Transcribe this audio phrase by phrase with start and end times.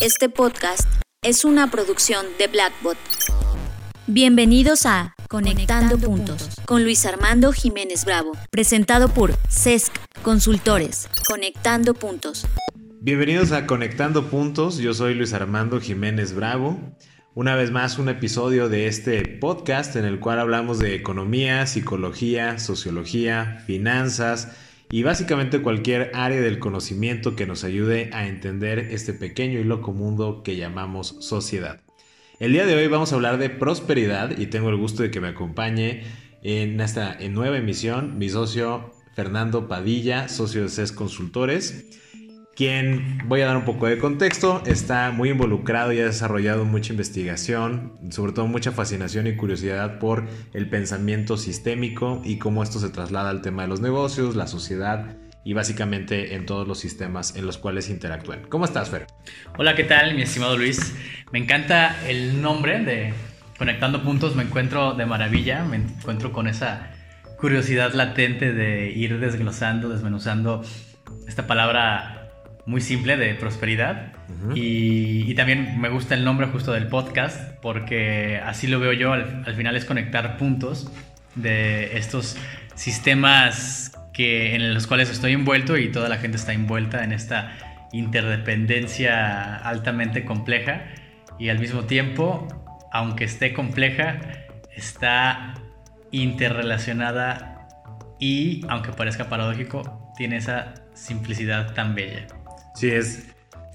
[0.00, 0.88] Este podcast
[1.22, 2.96] es una producción de Blackbot.
[4.06, 11.08] Bienvenidos a Conectando, puntos, con Luis Armando Jiménez Bravo, presentado por CESC Consultores.
[11.28, 12.46] Conectando Puntos.
[13.00, 16.78] Bienvenidos a Conectando Puntos, yo soy Luis Armando Jiménez Bravo.
[17.34, 22.58] Una vez más un episodio de este podcast en el cual hablamos de economía, psicología,
[22.58, 24.56] sociología, finanzas
[24.90, 29.92] y básicamente cualquier área del conocimiento que nos ayude a entender este pequeño y loco
[29.92, 31.80] mundo que llamamos sociedad.
[32.40, 35.20] El día de hoy vamos a hablar de prosperidad y tengo el gusto de que
[35.20, 36.02] me acompañe
[36.42, 42.00] en esta nueva emisión mi socio Fernando Padilla, socio de CES Consultores
[42.54, 46.92] quien, voy a dar un poco de contexto, está muy involucrado y ha desarrollado mucha
[46.92, 52.90] investigación, sobre todo mucha fascinación y curiosidad por el pensamiento sistémico y cómo esto se
[52.90, 57.46] traslada al tema de los negocios, la sociedad y básicamente en todos los sistemas en
[57.46, 58.42] los cuales interactúan.
[58.48, 59.06] ¿Cómo estás, Fer?
[59.58, 60.94] Hola, ¿qué tal, mi estimado Luis?
[61.32, 63.12] Me encanta el nombre de
[63.58, 66.92] Conectando Puntos, me encuentro de maravilla, me encuentro con esa
[67.38, 70.62] curiosidad latente de ir desglosando, desmenuzando
[71.26, 72.23] esta palabra
[72.66, 74.12] muy simple de prosperidad.
[74.54, 79.54] y, también me gusta el nombre justo del podcast porque así lo veo yo, al,
[79.54, 80.90] final es conectar puntos
[81.34, 82.36] de estos
[82.74, 87.52] sistemas que, en los cuales estoy envuelto y toda la gente está envuelta en esta
[87.92, 90.84] interdependencia altamente compleja
[91.38, 92.46] y al mismo tiempo,
[92.92, 94.20] aunque esté compleja,
[94.76, 95.54] está
[96.12, 97.68] interrelacionada
[98.20, 102.26] y, aunque parezca paradójico, tiene esa simplicidad tan bella.
[102.74, 103.24] Sí, es,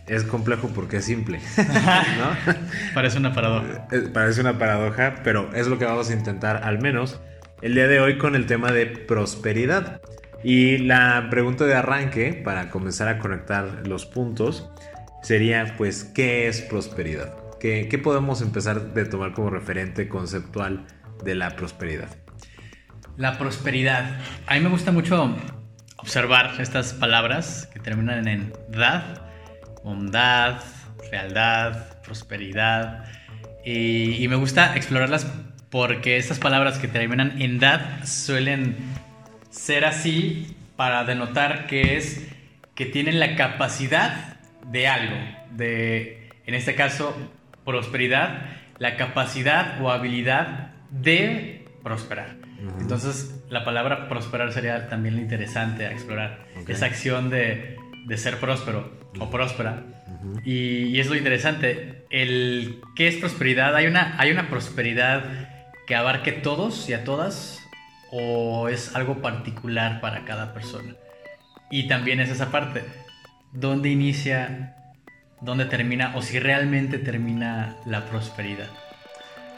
[0.07, 1.39] es complejo porque es simple.
[2.93, 3.87] Parece una paradoja.
[3.91, 7.19] Eh, parece una paradoja, pero es lo que vamos a intentar al menos
[7.61, 10.01] el día de hoy con el tema de prosperidad.
[10.43, 14.69] Y la pregunta de arranque, para comenzar a conectar los puntos,
[15.21, 17.33] sería pues, ¿qué es prosperidad?
[17.59, 20.85] ¿Qué, qué podemos empezar de tomar como referente conceptual
[21.25, 22.09] de la prosperidad?
[23.17, 24.17] La prosperidad.
[24.47, 25.35] A mí me gusta mucho
[26.01, 29.03] observar estas palabras que terminan en dad,
[29.83, 30.61] bondad,
[31.09, 33.05] fealdad, prosperidad.
[33.65, 35.27] Y, me gusta explorarlas
[35.69, 38.75] porque estas palabras que terminan en dad suelen
[39.49, 42.27] ser así para denotar que es
[42.75, 45.17] que tienen la capacidad de algo,
[45.51, 47.15] de, en este caso,
[47.65, 48.45] prosperidad,
[48.77, 52.48] la capacidad o habilidad de prosperar.
[52.79, 56.45] Entonces, la palabra prosperar sería también interesante a explorar.
[56.67, 57.77] Esa acción de,
[58.15, 59.83] ser próspero o próspera.
[60.43, 62.05] y, es lo interesante.
[62.09, 63.75] El, ¿Qué es prosperidad?
[63.75, 65.23] ¿Hay una, ¿Hay una prosperidad
[65.87, 67.61] que abarque todos y a todas?
[68.11, 70.95] ¿O es algo particular para cada persona?
[71.71, 72.83] Y también es esa parte.
[73.53, 74.75] ¿Dónde inicia?
[75.41, 76.15] ¿Dónde termina?
[76.15, 78.67] O si realmente termina la prosperidad.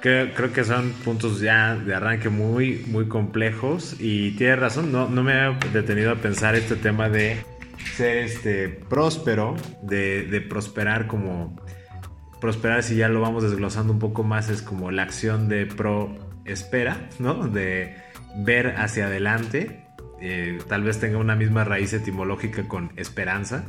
[0.01, 5.07] Creo, creo, que son puntos ya de arranque muy, muy complejos y tiene razón, no,
[5.07, 7.43] no me he detenido a pensar este tema de
[7.95, 11.55] ser este, próspero, de, de prosperar como...
[12.39, 16.17] Prosperar, si ya lo vamos desglosando un poco más, es como la acción de pro
[16.45, 17.47] espera, ¿no?
[17.47, 17.95] De
[18.35, 19.85] ver hacia adelante.
[20.19, 23.65] Eh, tal vez tenga una misma raíz etimológica con esperanza,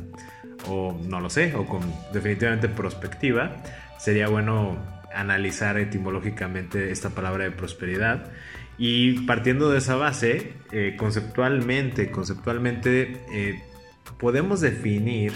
[0.67, 3.57] o no lo sé, o con definitivamente prospectiva.
[3.99, 4.77] Sería bueno
[5.15, 8.31] analizar etimológicamente esta palabra de prosperidad.
[8.77, 13.61] Y partiendo de esa base, eh, conceptualmente, conceptualmente eh,
[14.19, 15.33] podemos definir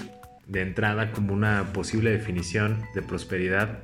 [0.48, 3.80] de entrada como una posible definición de prosperidad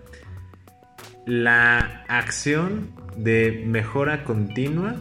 [1.26, 4.96] la acción de mejora continua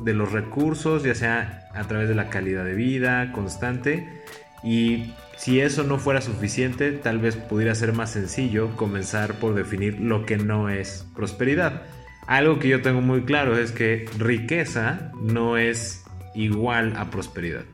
[0.00, 4.22] de los recursos, ya sea a través de la calidad de vida constante
[4.62, 9.98] y si eso no fuera suficiente, tal vez pudiera ser más sencillo comenzar por definir
[9.98, 11.82] lo que no es prosperidad.
[12.28, 16.04] Algo que yo tengo muy claro es que riqueza no es
[16.36, 17.64] igual a prosperidad.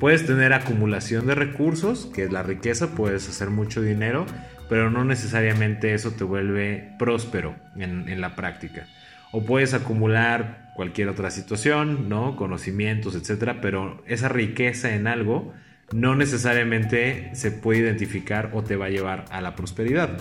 [0.00, 4.26] Puedes tener acumulación de recursos, que es la riqueza, puedes hacer mucho dinero,
[4.68, 8.88] pero no necesariamente eso te vuelve próspero en, la práctica.
[9.30, 12.34] O puedes acumular cualquier otra situación, ¿no?
[12.34, 15.54] Conocimientos, etcétera, pero esa riqueza en algo
[15.92, 20.18] no necesariamente se puede identificar o te va a llevar a la prosperidad.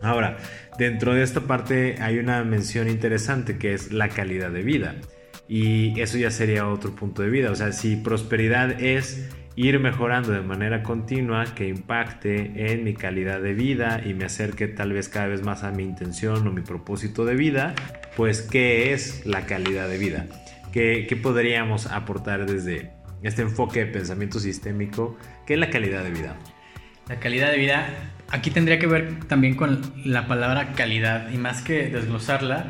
[0.00, 0.36] Ahora,
[0.78, 4.96] dentro de esta parte hay una mención interesante que es la calidad de vida.
[5.48, 7.50] Y eso ya sería otro punto de vida.
[7.50, 13.40] O sea, si prosperidad es ir mejorando de manera continua que impacte en mi calidad
[13.40, 16.60] de vida y me acerque tal vez cada vez más a mi intención o mi
[16.60, 17.74] propósito de vida,
[18.16, 20.26] pues ¿qué es la calidad de vida?
[20.70, 26.36] ¿Qué, podríamos aportar desde, este enfoque de pensamiento sistémico, que es la calidad de vida.
[27.08, 27.88] La calidad de vida,
[28.28, 32.66] aquí tendría que ver también con la palabra calidad y más que desglosarla,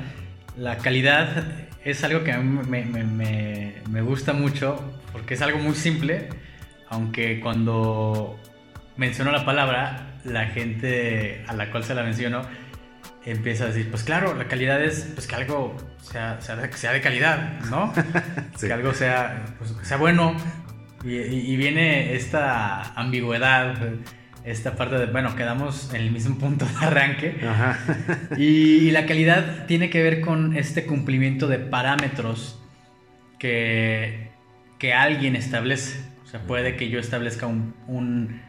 [0.57, 1.45] la calidad
[1.85, 6.29] es algo que a mí me, me, me, gusta mucho porque es algo muy simple,
[6.89, 8.39] aunque cuando
[8.97, 12.43] menciono la palabra, la gente a la cual se la menciono
[13.31, 17.61] empieza a decir, pues claro, la calidad es pues que algo sea, sea, de calidad,
[17.71, 17.93] ¿no?
[18.61, 20.37] Que algo sea, pues, sea bueno.
[21.05, 23.77] Y, viene esta ambigüedad,
[24.45, 27.37] esta parte de, bueno, quedamos en el mismo punto de arranque.
[28.37, 32.61] Y, la calidad tiene que ver con este cumplimiento de parámetros
[33.39, 34.33] que,
[34.79, 36.01] que alguien establece.
[36.25, 38.41] O sea, puede que yo establezca un, un,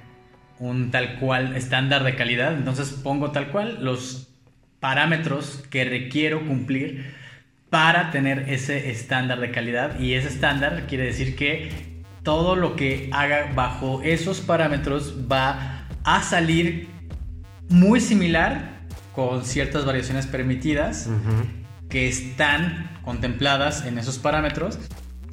[0.57, 4.28] un tal cual estándar de calidad, entonces pongo tal cual los
[4.79, 7.13] parámetros que requiero cumplir
[7.69, 9.99] para tener ese estándar de calidad.
[9.99, 16.21] Y ese estándar quiere decir que todo lo que haga bajo esos parámetros va a
[16.23, 16.87] salir
[17.69, 18.79] muy similar
[19.13, 21.09] con ciertas variaciones permitidas
[21.89, 24.79] que están contempladas en esos parámetros.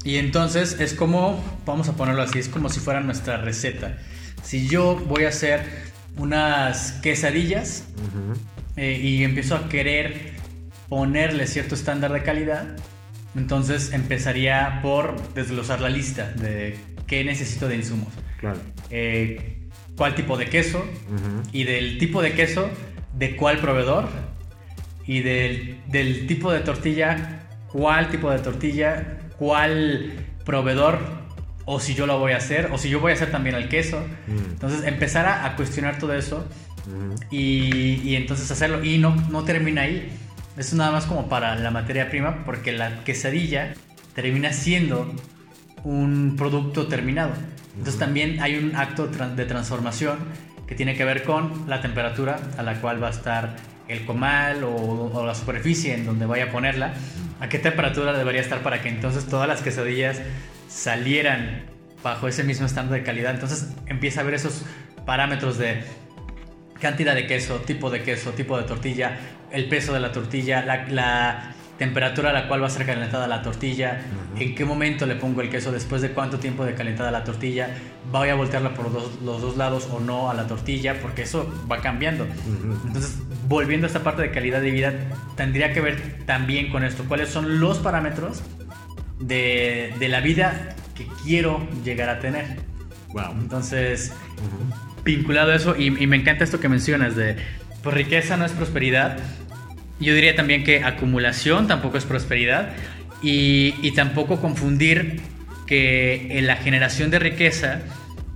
[0.05, 3.99] Y entonces es como, vamos a ponerlo así, es como si fuera nuestra receta.
[4.43, 5.63] Si yo voy a hacer
[6.17, 7.85] unas quesadillas,
[8.77, 10.33] eh, y empiezo a querer
[10.89, 12.77] ponerle cierto estándar de calidad,
[13.35, 16.77] entonces empezaría por desglosar la lista de
[17.07, 18.13] qué necesito de insumos.
[18.39, 18.59] Claro.
[18.91, 19.57] Eh,
[19.97, 20.85] cuál tipo de queso
[21.53, 22.71] y del tipo de queso
[23.15, 24.09] de cuál proveedor
[25.07, 30.13] y del, del, tipo de tortilla, cuál tipo de tortilla, cuál
[30.45, 30.99] proveedor
[31.65, 33.69] o si yo lo voy a hacer o si yo voy a hacer también el
[33.69, 34.01] queso.
[34.27, 34.51] Mm.
[34.53, 36.47] Entonces empezar a, a cuestionar todo eso
[37.31, 38.85] y, entonces hacerlo.
[38.85, 40.11] Y no, no termina ahí.
[40.57, 43.75] Es nada más como para la materia prima porque la quesadilla
[44.15, 45.15] termina siendo
[45.85, 47.33] un producto terminado.
[47.77, 50.19] Entonces también hay un acto de transformación
[50.67, 53.57] que tiene que ver con la temperatura a la cual va a estar
[53.87, 56.95] el comal o, o, la superficie en donde vaya a ponerla,
[57.39, 60.21] a qué temperatura debería estar para que entonces todas las quesadillas
[60.69, 61.67] salieran
[62.03, 63.33] bajo ese mismo estándar de calidad.
[63.35, 64.65] Entonces empieza a ver esos
[65.05, 65.85] parámetros de
[66.81, 69.19] cantidad de queso, tipo de queso, tipo de tortilla,
[69.51, 73.43] el peso de la tortilla, la, temperatura a la cual va a ser calentada la
[73.43, 74.01] tortilla,
[74.39, 77.69] en qué momento le pongo el queso, después de cuánto tiempo de calentada la tortilla,
[78.11, 81.83] voy a voltearla por los dos lados o no a la tortilla, porque eso va
[81.83, 82.27] cambiando.
[82.87, 84.95] Entonces, volviendo a esta parte de calidad de vida,
[85.37, 88.43] tendría que ver también con esto, cuáles son los parámetros
[89.19, 92.57] de, de la vida que quiero llegar a tener.
[93.13, 93.33] Wow.
[93.33, 94.13] Entonces,
[95.07, 97.37] vinculado a eso, y, me encanta esto que mencionas de,
[97.83, 99.19] pues riqueza no es prosperidad.
[99.99, 102.73] Yo diría también que acumulación tampoco es prosperidad
[103.23, 105.23] y, tampoco confundir
[105.67, 107.81] que la generación de riqueza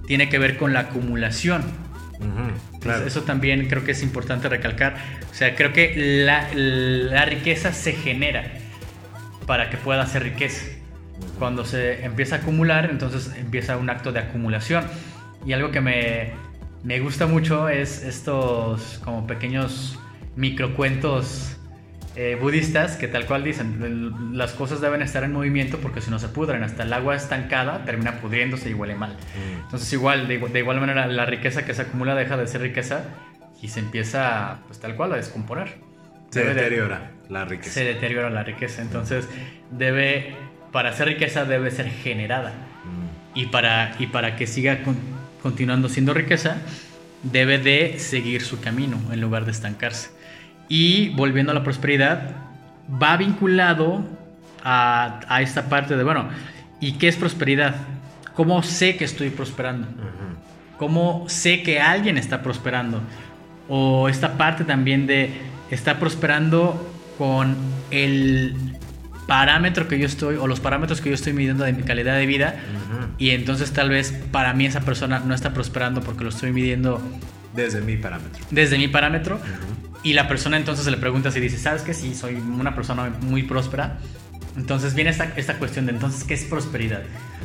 [0.07, 1.63] tiene que ver con la acumulación.
[3.05, 4.97] eso también creo que es importante recalcar.
[5.31, 5.95] O sea, creo que
[6.25, 8.45] la, la riqueza se genera
[9.47, 10.67] para que pueda ser riqueza.
[11.39, 14.85] Cuando se empieza a acumular, entonces empieza un acto de acumulación.
[15.45, 16.33] Y algo que me,
[16.83, 19.99] me gusta mucho es estos como pequeños
[20.37, 21.57] microcuentos
[22.17, 26.19] eh, budistas que tal cual dicen, las cosas deben estar en movimiento porque si no
[26.19, 29.13] se pudren, hasta el agua estancada termina pudriéndose y huele mal.
[29.13, 29.61] Mm.
[29.63, 33.05] Entonces igual, de, igual manera, la riqueza que se acumula deja de ser riqueza
[33.63, 35.79] y se empieza pues tal cual a descomponer.
[36.31, 37.71] Se deteriora la riqueza.
[37.71, 39.29] Se deteriora la riqueza, entonces
[39.71, 40.35] debe,
[40.73, 42.51] para ser riqueza debe ser generada.
[42.51, 43.39] Mm.
[43.39, 44.97] Y, para, y para que siga con,
[45.43, 46.57] continuando siendo riqueza,
[47.23, 50.11] debe de seguir su camino en lugar de estancarse.
[50.69, 52.37] Y volviendo a la prosperidad,
[52.91, 54.05] va vinculado
[54.63, 56.29] a, esta parte de, bueno,
[56.81, 57.75] ¿y qué es prosperidad?
[58.35, 59.89] ¿Cómo sé que estoy prosperando?
[60.79, 63.01] ¿Cómo sé que alguien está prosperando?
[63.69, 65.31] O esta parte también de
[65.71, 67.57] está prosperando con
[67.91, 68.55] el
[69.31, 72.27] parámetro que yo estoy o los parámetros que yo estoy midiendo de mi calidad de
[72.27, 72.57] vida
[73.17, 77.01] y entonces tal vez para mí esa persona no está prosperando porque lo estoy midiendo
[77.55, 78.45] desde mi parámetro.
[78.51, 79.39] Desde mi parámetro
[80.03, 83.13] y la persona entonces se le pregunta si dice, ¿sabes que Sí, soy una persona
[83.21, 83.99] muy próspera.
[84.57, 87.03] Entonces viene esta, esta cuestión de entonces, ¿qué es prosperidad?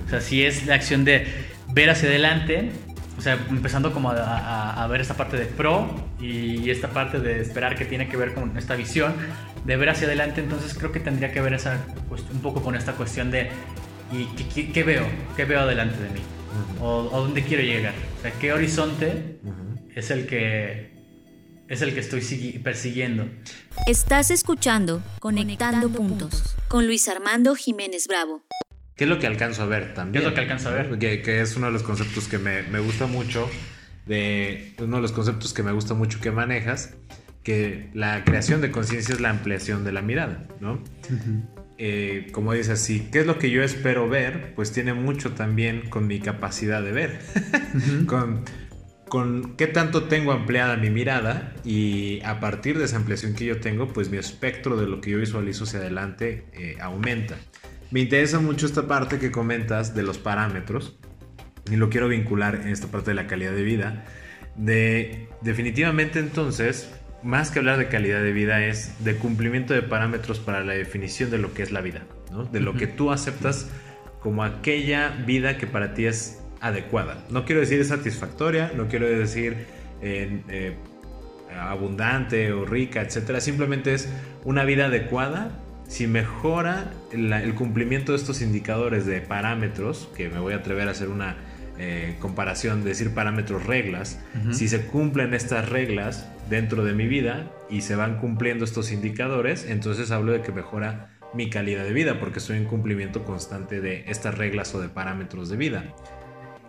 [0.07, 1.27] O sea, si es la acción de
[1.71, 2.71] ver hacia adelante
[3.17, 7.75] o sea, empezando como a, ver esta parte de pro y esta parte de esperar
[7.75, 9.13] que tiene que ver con esta visión,
[9.63, 11.79] de ver hacia adelante, entonces creo que tendría que ver esa,
[12.31, 13.49] un poco con esta cuestión de
[14.11, 15.05] ¿y qué, veo?
[15.35, 16.21] ¿Qué veo adelante de mí?
[16.81, 17.93] o, dónde quiero llegar?
[18.19, 19.39] O sea, ¿qué horizonte
[19.95, 20.93] es el que
[21.67, 22.21] es el que estoy
[22.63, 23.27] persiguiendo?
[23.87, 28.43] Estás escuchando Conectando, puntos con Luis Armando Jiménez Bravo.
[28.95, 30.13] ¿Qué es lo que alcanzo a ver también?
[30.13, 30.97] ¿Qué es lo que alcanzo a ver?
[30.97, 33.49] Que, es uno de los conceptos que me, me gusta mucho.
[34.05, 36.95] de uno de los conceptos que me gusta mucho que manejas,
[37.43, 40.81] que la creación de conciencia es la ampliación de la mirada, ¿no?
[41.77, 44.53] Eh, como dices, sí, ¿qué es lo que yo espero ver?
[44.55, 47.19] Pues tiene mucho también con mi capacidad de ver,
[48.07, 48.45] con,
[49.09, 53.59] con qué tanto tengo ampliada mi mirada y a partir de esa ampliación que yo
[53.59, 57.35] tengo, pues mi espectro de lo que yo visualizo hacia adelante eh, aumenta.
[57.91, 60.97] Me interesa mucho esta parte que comentas de los parámetros
[61.71, 64.05] y lo quiero vincular en esta parte de la calidad de vida.
[64.55, 66.89] De definitivamente entonces
[67.25, 71.31] más que hablar de calidad de vida, es de cumplimiento de parámetros para la definición
[71.31, 72.03] de lo que es la vida,
[72.51, 73.67] de lo que tú aceptas
[74.19, 77.25] como aquella vida que para ti es adecuada.
[77.31, 79.65] No quiero decir satisfactoria, no quiero decir
[80.03, 80.75] eh,
[81.59, 83.39] abundante o rica, etc.
[83.39, 84.07] Simplemente es
[84.43, 90.53] una vida adecuada si mejora el cumplimiento de estos indicadores de parámetros, que me voy
[90.53, 91.35] a atrever a hacer una
[91.77, 94.19] eh, comparación, de decir parámetros, reglas,
[94.51, 99.65] si se cumplen estas reglas dentro de mi vida y se van cumpliendo estos indicadores,
[99.67, 104.05] entonces hablo de que mejora mi calidad de vida porque estoy en cumplimiento constante de
[104.07, 105.93] estas reglas o de parámetros de vida.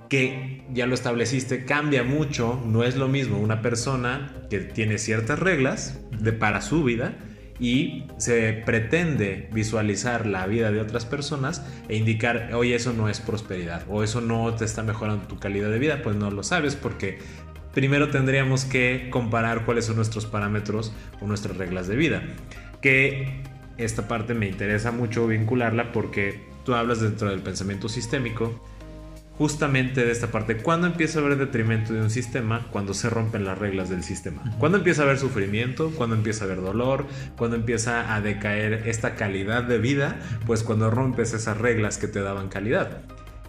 [0.08, 5.38] Que ya lo estableciste, cambia mucho, no es lo mismo una persona que tiene ciertas
[5.38, 7.16] reglas de, para su vida
[7.58, 13.20] y se pretende visualizar la vida de otras personas e indicar, oye, eso no es
[13.20, 16.76] prosperidad o eso no te está mejorando tu calidad de vida, pues no lo sabes
[16.76, 17.18] porque
[17.74, 22.22] primero tendríamos que comparar cuáles son nuestros parámetros o nuestras reglas de vida.
[22.80, 23.42] Que
[23.78, 28.62] esta parte me interesa mucho vincularla porque tú hablas dentro del pensamiento sistémico
[29.38, 30.56] justamente de esta parte.
[30.56, 32.66] ¿Cuándo empieza a haber detrimento de un sistema?
[32.70, 34.42] Cuando se rompen las reglas del sistema.
[34.58, 35.90] ¿Cuándo empieza a haber sufrimiento?
[35.90, 37.06] ¿Cuándo empieza a haber dolor?
[37.36, 40.16] ¿Cuándo empieza a decaer esta calidad de vida?
[40.46, 43.02] Pues cuando rompes esas reglas que te daban calidad.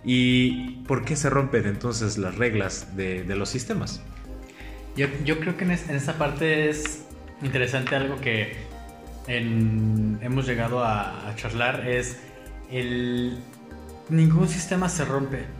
[0.04, 4.02] ¿Y por qué se rompen entonces las reglas de, los sistemas?
[4.96, 5.08] Yo,
[5.40, 7.06] creo que en, esta parte es
[7.42, 8.58] interesante algo que
[9.28, 12.18] hemos llegado a, a charlar, es
[12.72, 13.38] el...
[14.10, 15.57] Ningún sistema se rompe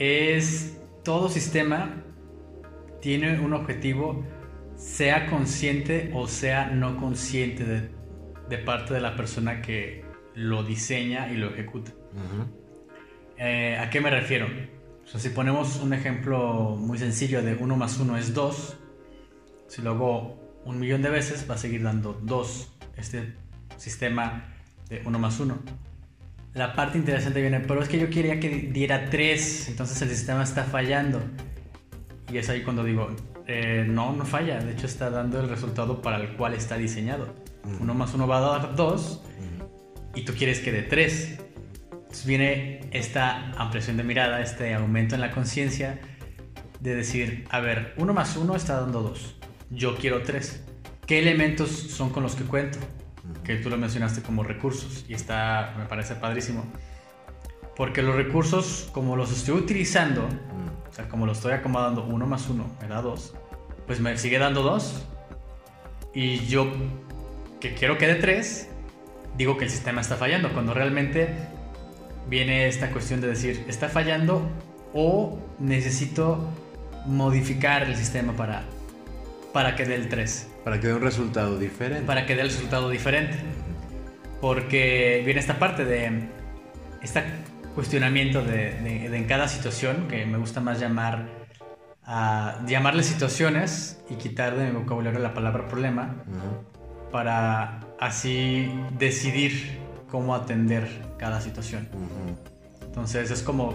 [0.00, 2.02] es todo sistema
[3.00, 4.24] tiene un objetivo,
[4.74, 7.64] sea consciente o sea no consciente
[8.48, 10.04] de, parte de la persona que
[10.34, 11.92] lo diseña y lo ejecuta.
[13.36, 14.48] Eh, ¿A qué me refiero?
[15.04, 18.76] si ponemos un ejemplo muy sencillo de 1 más 1 es 2,
[19.66, 23.34] si lo hago un millón de veces va a seguir dando 2 este
[23.76, 24.54] sistema
[24.88, 25.89] de 1 más 1
[26.54, 30.42] la parte interesante viene, pero es que yo quería que diera 3, entonces el sistema
[30.42, 31.20] está fallando.
[32.32, 33.08] Y es ahí cuando digo,
[33.46, 37.34] eh, no, no falla, de hecho está dando el resultado para el cual está diseñado.
[37.80, 39.22] Uno más uno va a dar 2
[40.14, 41.38] y tú quieres que dé 3.
[41.92, 46.00] Entonces viene esta ampliación de mirada, este aumento en la conciencia
[46.80, 49.36] de decir, a ver, 1 más 1 está dando 2,
[49.70, 50.64] yo quiero 3.
[51.06, 52.78] ¿Qué elementos son con los que cuento?
[53.44, 56.64] Que tú lo mencionaste como recursos y está, me parece padrísimo.
[57.76, 60.28] Porque los recursos, como los estoy utilizando,
[60.88, 63.34] o sea, como lo estoy acomodando, uno más uno me da dos,
[63.86, 65.06] pues me sigue dando dos.
[66.12, 66.70] Y yo,
[67.60, 68.68] que quiero que dé tres,
[69.36, 71.34] digo que el sistema está fallando, cuando realmente
[72.28, 74.42] viene esta cuestión de decir, está fallando
[74.92, 76.48] o necesito
[77.06, 78.64] modificar el sistema para,
[79.52, 80.49] para que dé el 3.
[80.64, 82.06] Para que dé un resultado diferente.
[82.06, 83.38] Para que dé el resultado diferente.
[84.40, 86.28] Porque viene esta parte de
[87.02, 87.22] este
[87.74, 91.28] cuestionamiento de, en cada situación, que me gusta más llamar
[92.04, 96.16] a llamarle situaciones y quitar de mi vocabulario la palabra problema,
[97.12, 99.78] para así decidir
[100.10, 100.88] cómo atender
[101.18, 101.88] cada situación.
[102.82, 103.74] Entonces es como,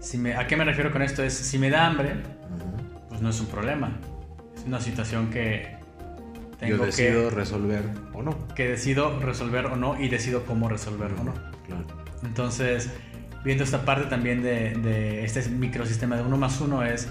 [0.00, 1.22] si me, ¿a qué me refiero con esto?
[1.22, 2.14] Es, si me da hambre,
[3.08, 3.98] pues no es un problema.
[4.56, 5.76] Es una situación que
[6.66, 8.36] yo decido resolver o no.
[8.54, 11.34] Que decido resolver o no y decido cómo resolver o no.
[12.22, 12.90] Entonces,
[13.44, 17.08] viendo esta parte también de, este microsistema de uno más uno es,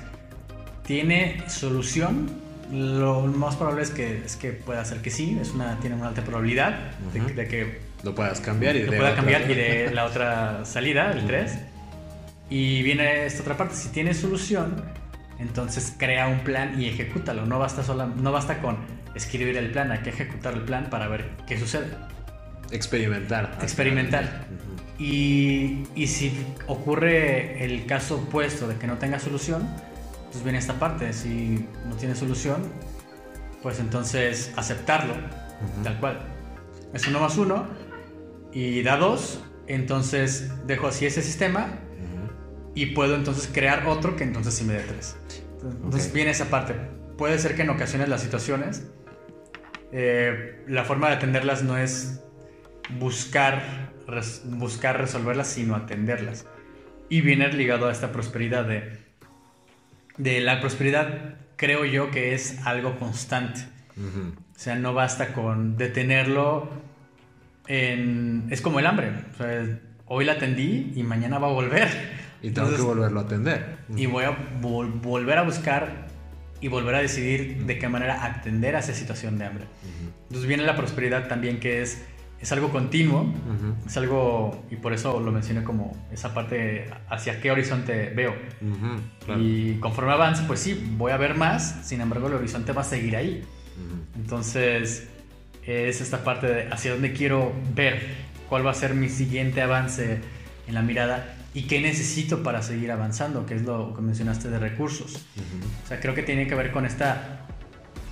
[0.85, 2.29] ¿tiene solución?
[2.71, 6.09] Lo más probable es que, es que pueda ser que sí, es una, tiene una
[6.09, 10.65] alta probabilidad de, que lo puedas cambiar y lo pueda cambiar y de la otra
[10.65, 11.57] salida, el 3.
[12.51, 14.83] Y viene esta otra parte, si tiene solución,
[15.39, 17.45] entonces crea un plan y ejecútalo.
[17.45, 18.77] No basta, sola, no basta con
[19.15, 21.87] escribir el plan, hay que ejecutar el plan para ver qué sucede.
[22.71, 23.57] Experimentar.
[23.61, 24.45] Experimentar.
[24.99, 29.67] y, y, si ocurre el caso opuesto de que no tenga solución,
[30.31, 31.13] pues viene esta parte.
[31.13, 32.61] Si no tiene solución,
[33.61, 35.15] pues entonces aceptarlo,
[35.83, 36.19] tal cual.
[36.93, 37.67] Es uno más uno
[38.51, 41.79] y da dos, entonces dejo así ese sistema
[42.73, 45.15] y puedo entonces crear otro que entonces sí me dé tres.
[45.61, 46.75] Entonces viene esa parte.
[47.17, 48.87] Puede ser que en ocasiones las situaciones,
[49.91, 52.21] eh, la forma de atenderlas no es
[52.99, 53.61] buscar,
[54.07, 56.45] res- buscar resolverlas, sino atenderlas.
[57.09, 58.97] Y viene ligado a esta prosperidad de,
[60.17, 63.61] de la prosperidad, creo yo que es algo constante.
[63.97, 64.33] Ujú.
[64.55, 66.69] O sea, no basta con detenerlo
[67.67, 68.47] en...
[68.49, 69.11] Es como el hambre.
[69.33, 71.87] O sea, hoy la atendí y mañana va a volver.
[72.41, 73.77] Y tengo Entonces, que volverlo a atender.
[73.95, 74.31] y voy a
[74.61, 76.07] vol- volver a buscar
[76.61, 79.65] y volver a decidir de qué manera atender a esa situación de hambre.
[80.23, 82.03] Entonces viene la prosperidad también que es,
[82.39, 83.33] es algo continuo,
[83.85, 88.35] es algo, y por eso lo mencioné como esa parte hacia qué horizonte veo.
[89.25, 89.41] Claro.
[89.41, 92.85] Y conforme avance, pues sí, voy a ver más, sin embargo el horizonte va a
[92.85, 93.43] seguir ahí.
[94.15, 95.07] Entonces
[95.63, 98.01] es esta parte de hacia dónde quiero ver,
[98.49, 100.19] cuál va a ser mi siguiente avance
[100.67, 104.59] en la mirada y qué necesito para seguir avanzando, que es lo que mencionaste de
[104.59, 105.13] recursos.
[105.13, 105.67] Ujú.
[105.83, 107.05] O sea, creo que tiene que ver con este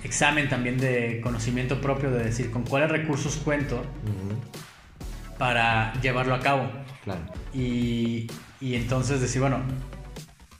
[0.04, 5.36] examen también de conocimiento propio, de decir con cuáles recursos cuento Ujú.
[5.38, 6.70] para llevarlo a cabo.
[7.04, 7.20] Claro.
[7.54, 8.26] Y,
[8.60, 9.60] y entonces decir, bueno,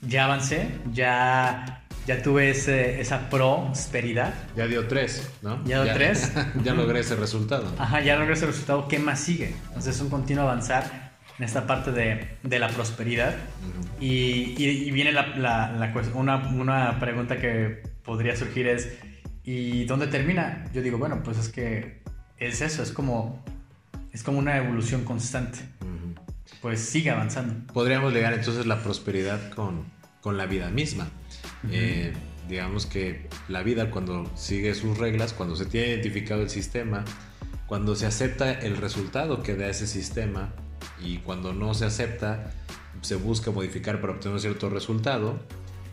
[0.03, 4.33] ya avancé, ya, ya tuve ese- esa prosperidad.
[4.57, 5.63] Ya dio tres, ¿no?
[5.65, 6.33] Ya dio tres.
[6.65, 7.73] ya logré ese resultado.
[7.79, 9.55] Ajá, ya logré ese resultado, ¿qué más sigue?
[9.69, 11.08] Entonces es un continuo avanzar
[11.39, 13.35] en esta parte de, de la prosperidad.
[14.01, 18.99] Y, y- y viene la, la- una, una pregunta que podría surgir es,
[19.45, 20.65] ¿y dónde termina?
[20.75, 22.03] Yo digo, bueno, pues es que
[22.39, 23.43] es eso, es como,
[24.13, 25.61] es como una evolución constante.
[26.61, 27.73] Pues sigue avanzando.
[27.73, 29.85] Podríamos ligar entonces la prosperidad con,
[30.21, 31.09] con la vida misma.
[31.71, 32.13] Eh,
[32.49, 37.05] digamos que la vida cuando sigue sus reglas, cuando se tiene identificado el sistema,
[37.67, 40.53] cuando se acepta el resultado que da ese sistema
[41.03, 42.51] y cuando no se acepta,
[43.01, 45.39] se busca modificar para obtener un cierto resultado.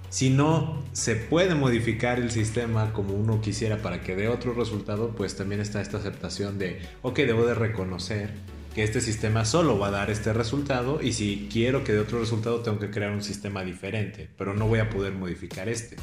[0.09, 5.09] Si no se puede modificar el sistema como uno quisiera para que dé otro resultado,
[5.09, 8.31] pues también está esta aceptación de, ok, debo de reconocer
[8.74, 12.20] que este sistema solo va a dar este resultado y si quiero que dé otro
[12.20, 15.96] resultado tengo que crear un sistema diferente, pero no voy a poder modificar este.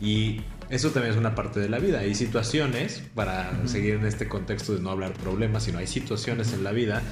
[0.00, 2.00] Y eso también es una parte de la vida.
[2.00, 6.64] Hay situaciones, para seguir en este contexto de no hablar problemas, sino hay situaciones en
[6.64, 7.02] la vida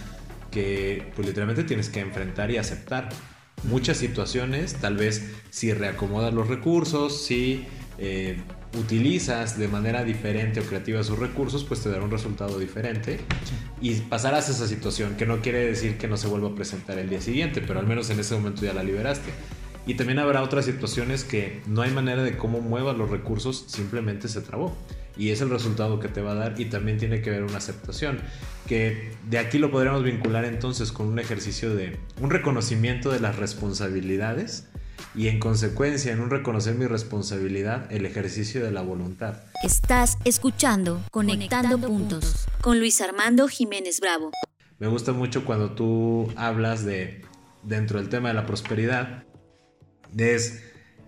[0.51, 3.09] que pues literalmente tienes que enfrentar y aceptar.
[3.65, 7.67] Muchas situaciones, tal vez si reacomodas los recursos, si
[7.99, 8.39] eh,
[8.79, 13.21] utilizas de manera diferente o creativa sus recursos, pues te dará un resultado diferente
[13.81, 17.09] y pasarás esa situación, que no quiere decir que no se vuelva a presentar el
[17.09, 19.31] día siguiente, pero al menos en ese momento ya la liberaste.
[19.87, 24.29] Y también habrá otras situaciones que no hay manera de cómo muevas los recursos, simplemente
[24.29, 24.77] se trabó.
[25.21, 27.59] Y es el resultado que te va a dar y también tiene que haber una
[27.59, 28.21] aceptación.
[28.67, 33.37] Que de aquí lo podríamos vincular entonces con un ejercicio de un reconocimiento de las
[33.37, 34.71] responsabilidades
[35.15, 39.43] y en consecuencia en un reconocer mi responsabilidad el ejercicio de la voluntad.
[39.63, 44.31] Estás escuchando Conectando, Puntos con Luis Armando Jiménez Bravo.
[44.79, 47.27] Me gusta mucho cuando tú hablas de,
[47.63, 49.25] dentro del tema de la prosperidad,
[50.17, 50.63] es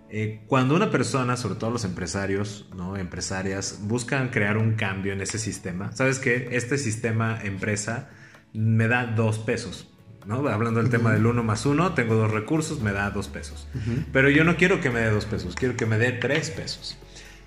[0.09, 2.97] eh, cuando una persona, sobre todo los empresarios, ¿no?
[2.97, 5.91] empresarias, buscan crear un cambio en ese sistema.
[5.93, 8.09] Sabes que este sistema empresa
[8.53, 9.89] me da dos pesos.
[10.25, 10.47] ¿no?
[10.47, 13.67] Hablando del tema del uno más uno, tengo dos recursos, me da dos pesos.
[14.11, 16.97] Pero yo no quiero que me dé dos pesos, quiero que me dé tres pesos.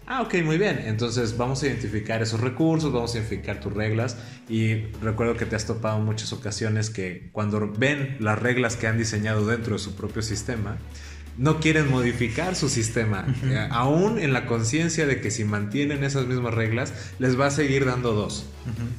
[0.08, 0.82] Ah, ok, muy bien.
[0.84, 4.16] Entonces vamos a identificar esos recursos, vamos a identificar tus reglas
[4.48, 8.86] y recuerdo que te has topado en muchas ocasiones que cuando ven las reglas que
[8.86, 10.78] han diseñado dentro de su propio sistema,
[11.38, 16.26] no quieren modificar su sistema, eh, aún en la conciencia de que si mantienen esas
[16.26, 18.46] mismas reglas, les va a seguir dando dos.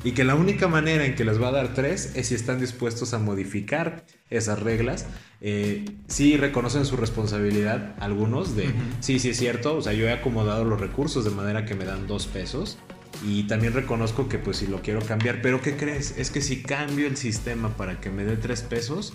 [0.03, 2.59] Y que la única manera en que les va a dar tres es si están
[2.59, 5.07] dispuestos a modificar esas reglas.
[5.41, 10.11] Eh, sí reconocen su responsabilidad algunos de, sí, sí es cierto, o sea, yo he
[10.11, 12.77] acomodado los recursos de manera que me dan dos pesos.
[13.25, 16.15] Y también reconozco que pues si lo quiero cambiar, pero ¿qué crees?
[16.17, 19.13] Es que si cambio el sistema para que me dé tres pesos,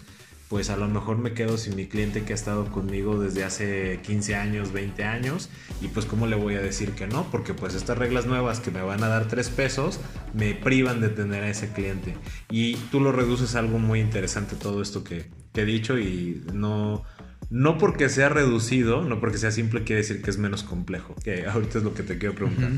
[0.48, 4.00] pues a lo mejor me quedo sin mi cliente que ha estado conmigo desde hace
[4.02, 5.48] 15 años, 20 años,
[5.80, 8.70] y pues cómo le voy a decir que no, porque pues estas reglas nuevas que
[8.70, 9.98] me van a dar 3 pesos
[10.34, 12.14] me privan de tener a ese cliente.
[12.50, 16.42] Y tú lo reduces a algo muy interesante todo esto que, que he dicho y
[16.52, 17.02] no...
[17.50, 21.14] No porque sea reducido, no porque sea simple, quiere decir que es menos complejo.
[21.22, 22.70] Que ahorita es lo que te quiero preguntar.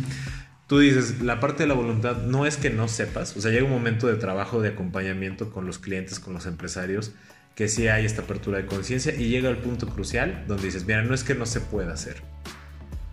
[0.66, 3.64] Tú dices, la parte de la voluntad no es que no sepas, o sea, llega
[3.66, 7.12] un momento de trabajo, de acompañamiento con los clientes, con los empresarios,
[7.54, 11.02] que sí hay esta apertura de conciencia y llega el punto crucial donde dices, mira,
[11.02, 12.22] no es que no se pueda hacer,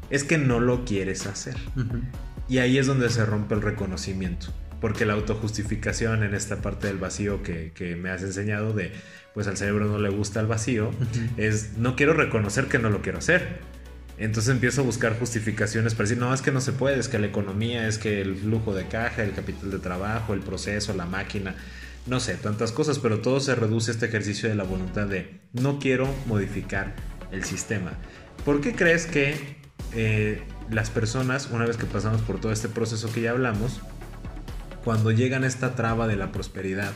[0.09, 1.55] es que no lo quieres hacer.
[2.47, 4.47] Y ahí es donde se rompe el reconocimiento.
[4.81, 8.91] porque la autojustificación en esta parte del vacío que, que me has enseñado de,
[9.33, 10.91] pues al cerebro no le gusta el vacío,
[11.37, 13.59] es no quiero reconocer que no lo quiero hacer.
[14.17, 17.17] Entonces empiezo a buscar justificaciones para decir, no, es que no se puede, es que
[17.17, 21.05] la economía, es que el flujo de caja, el capital de trabajo, el proceso, la
[21.05, 21.55] máquina,
[22.05, 25.41] no sé, tantas cosas, pero todo se reduce a este ejercicio de la voluntad de
[25.53, 26.95] no quiero modificar
[27.31, 27.93] el sistema.
[28.45, 29.57] ¿Por qué crees que
[29.93, 33.81] eh, las personas, una vez que pasamos por todo este proceso que ya hablamos,
[34.83, 36.91] cuando llegan a esta traba de la prosperidad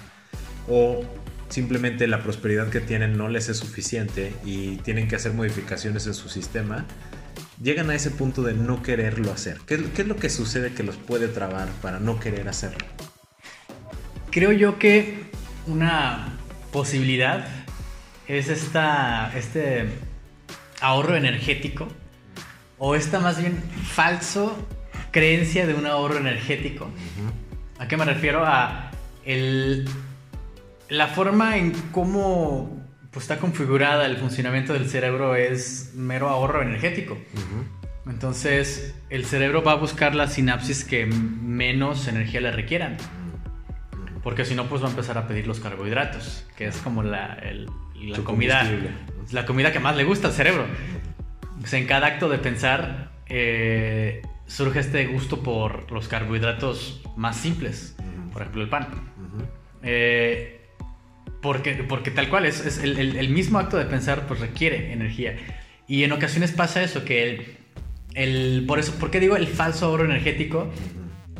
[0.67, 1.03] o
[1.49, 6.13] simplemente la prosperidad que tienen no les es suficiente y tienen que hacer modificaciones en
[6.13, 6.85] su sistema,
[7.61, 9.59] llegan a ese punto de no quererlo hacer.
[9.65, 12.85] ¿Qué, es lo que sucede que los puede trabar para no querer hacerlo?
[14.35, 15.15] Creo yo que
[15.65, 16.37] una
[16.73, 17.47] posibilidad
[18.27, 19.85] es esta, este
[20.81, 21.87] ahorro energético
[22.77, 24.53] o esta más bien falso
[25.11, 26.89] creencia de un ahorro energético.
[27.79, 28.43] ¿A qué me refiero?
[28.45, 28.91] A
[29.23, 29.87] el
[30.89, 37.17] la forma en cómo pues, está configurada el funcionamiento del cerebro es mero ahorro energético.
[38.05, 42.97] Entonces, el cerebro va a buscar las sinapsis que menos energía le requieran.
[44.25, 47.37] Porque si no, pues va a empezar a pedir los carbohidratos, que es como la,
[48.23, 48.67] comida,
[49.31, 50.65] la comida que más le gusta al cerebro.
[51.59, 57.95] Pues en cada acto de pensar eh, surge este gusto por los carbohidratos más simples,
[58.33, 58.87] por ejemplo el pan.
[59.83, 60.59] eh,
[61.39, 65.37] porque, porque tal cual, es, el, mismo acto de pensar pues requiere energía.
[65.87, 67.57] Y en ocasiones pasa eso, que el,
[68.15, 70.71] el, por eso, ¿por qué digo el falso ahorro energético?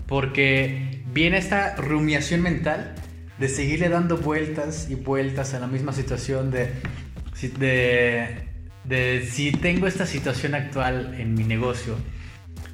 [0.06, 2.94] Porque viene esta rumiación mental
[3.40, 6.74] de seguirle dando vueltas y vueltas a la misma situación de,
[9.32, 11.96] si tengo esta situación actual en mi negocio,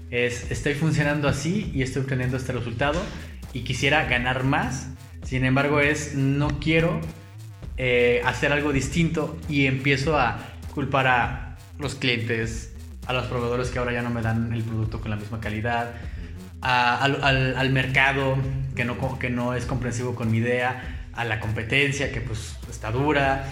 [0.10, 2.99] es estoy funcionando así y estoy obteniendo este resultado
[3.54, 4.89] y quisiera ganar más,
[5.23, 6.99] sin embargo es no quiero
[7.77, 10.39] eh, hacer algo distinto y empiezo a
[10.73, 12.73] culpar a los clientes,
[13.06, 15.93] a los proveedores que ahora ya no me dan el producto con la misma calidad,
[16.62, 18.38] al, mercado
[18.76, 22.91] que no, que no es comprensivo con mi idea, a la competencia que pues está
[22.91, 23.45] dura,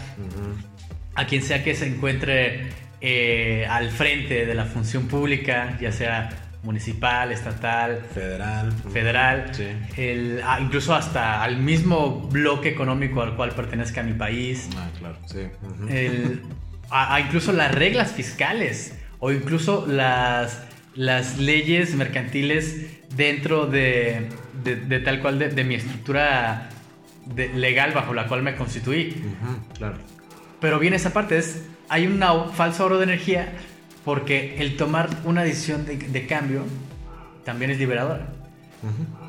[1.15, 2.69] a quien sea que se encuentre
[3.01, 6.29] eh, al frente de la función pública, ya sea
[6.63, 9.51] municipal, estatal, federal, federal,
[9.95, 14.69] el, incluso hasta al mismo bloque económico al cual pertenezca mi país.
[14.75, 15.47] Ah, claro, sí.
[16.89, 20.63] a, incluso las reglas fiscales o incluso las,
[20.95, 24.29] las leyes mercantiles dentro de,
[24.63, 26.69] de, tal cual de, mi estructura
[27.35, 29.13] legal bajo la cual me constituí.
[29.77, 29.97] claro.
[30.61, 33.51] Pero bien esa parte es, hay un falso oro de energía
[34.05, 36.63] porque el tomar una decisión de, cambio
[37.43, 38.29] también es liberadora.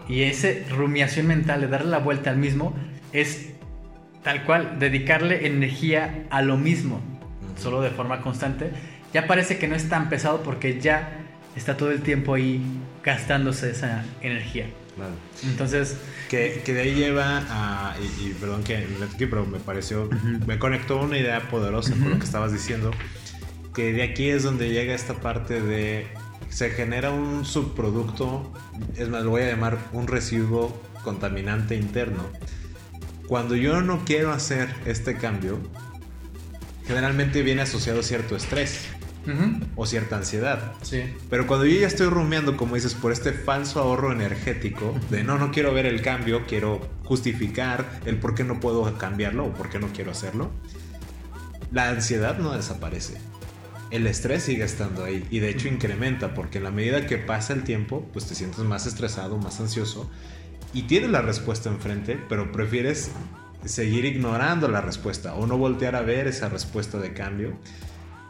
[0.09, 2.74] Y esa rumiación mental de darle la vuelta al mismo
[3.12, 3.50] es
[4.22, 7.00] tal cual, dedicarle energía a lo mismo,
[7.57, 8.70] solo de forma constante.
[9.12, 11.26] Ya parece que no es tan pesado porque ya
[11.57, 12.62] está todo el tiempo ahí
[13.02, 14.66] gastándose esa energía.
[14.96, 15.12] Claro.
[15.44, 15.96] Entonces...
[16.28, 17.96] Que, de ahí lleva a...
[18.20, 18.86] Y, perdón que
[19.18, 20.08] pero me pareció...
[20.46, 22.90] Me conectó una idea poderosa con lo que estabas diciendo
[23.74, 26.06] que de aquí es donde llega esta parte de
[26.48, 28.52] se genera un subproducto,
[28.96, 32.24] es más, lo voy a llamar un residuo contaminante interno.
[33.28, 35.60] Cuando yo no quiero hacer este cambio,
[36.86, 38.88] generalmente viene asociado cierto estrés
[39.76, 40.72] o cierta ansiedad.
[40.83, 41.02] Sí.
[41.28, 45.38] Pero cuando yo ya estoy rumiando, como dices, por este falso ahorro energético, de no,
[45.38, 49.68] no quiero ver el cambio, quiero justificar el por qué no puedo cambiarlo o por
[49.68, 50.50] qué no quiero hacerlo,
[51.72, 53.18] la ansiedad no desaparece
[53.90, 57.52] el estrés sigue estando ahí y de hecho incrementa porque en la medida que pasa
[57.52, 60.09] el tiempo, pues te sientes más estresado, más ansioso
[60.72, 63.11] y tienes la respuesta enfrente, pero prefieres
[63.64, 67.59] seguir ignorando la respuesta o no voltear a ver esa respuesta de cambio.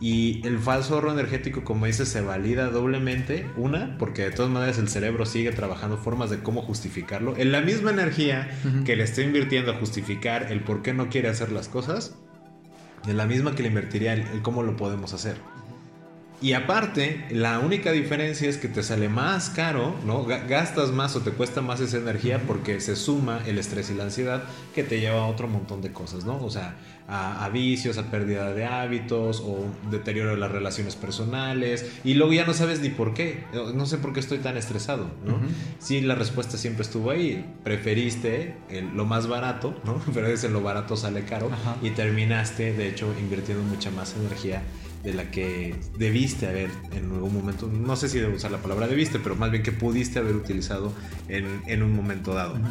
[0.01, 3.47] Y el falso ahorro energético, como dices, se valida doblemente.
[3.57, 7.37] Una, porque de todas maneras el cerebro sigue trabajando formas de cómo justificarlo.
[7.37, 8.49] En la misma energía
[8.87, 12.17] que le está invirtiendo a justificar el por qué no quiere hacer las cosas,
[13.07, 15.37] de la misma que le invertiría el, cómo lo podemos hacer.
[16.43, 20.25] Y aparte, la única diferencia es que te sale más caro, ¿no?
[20.25, 24.05] Gastas más o te cuesta más esa energía porque se suma el estrés y la
[24.05, 26.43] ansiedad que te lleva a otro montón de cosas, ¿no?
[26.43, 26.77] O sea,
[27.09, 32.47] a, vicios, a pérdida de hábitos o deterioro de las relaciones personales y luego ya
[32.47, 33.45] no sabes ni por qué.
[33.75, 35.41] No sé por qué estoy tan estresado, ¿no?
[35.79, 37.45] Sí, la respuesta siempre estuvo ahí.
[37.65, 38.55] Preferiste
[38.95, 40.01] lo más barato, ¿no?
[40.15, 41.51] Pero ese lo barato sale caro
[41.83, 44.63] y terminaste, de hecho, invirtiendo mucha más energía
[45.03, 48.87] de la que debiste haber en algún momento, no sé si debo usar la palabra
[48.87, 50.93] debiste, pero más bien que pudiste haber utilizado
[51.29, 52.59] en, en un momento dado.
[52.59, 52.69] ¿no?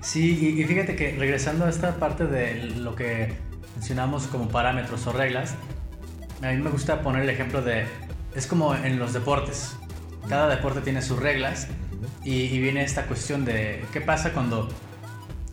[0.00, 3.32] Sí, y, y fíjate que regresando a esta parte de lo que
[3.76, 5.54] mencionamos como parámetros o reglas,
[6.42, 7.84] a mí me gusta poner el ejemplo de,
[8.34, 9.76] es como en los deportes,
[10.28, 11.68] cada deporte tiene sus reglas
[12.24, 14.68] y, y viene esta cuestión de qué pasa cuando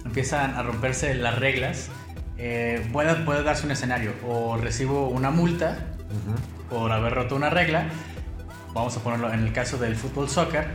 [0.03, 1.89] empiezan a romperse las reglas.
[2.37, 5.94] Eh, puede, puede darse un escenario, o recibo una multa
[6.69, 7.87] por haber roto una regla,
[8.73, 10.67] vamos a ponerlo en el caso del fútbol soccer,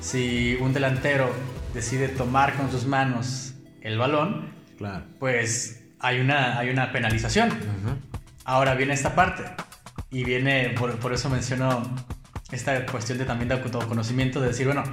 [0.00, 1.30] si un delantero
[1.72, 5.04] decide tomar con sus manos el balón, Claro.
[5.18, 7.50] pues hay una, hay una penalización.
[8.44, 9.44] Ahora viene esta parte
[10.10, 11.82] y viene, por, por eso menciono
[12.52, 14.84] esta cuestión de también de autoconocimiento, de decir, bueno,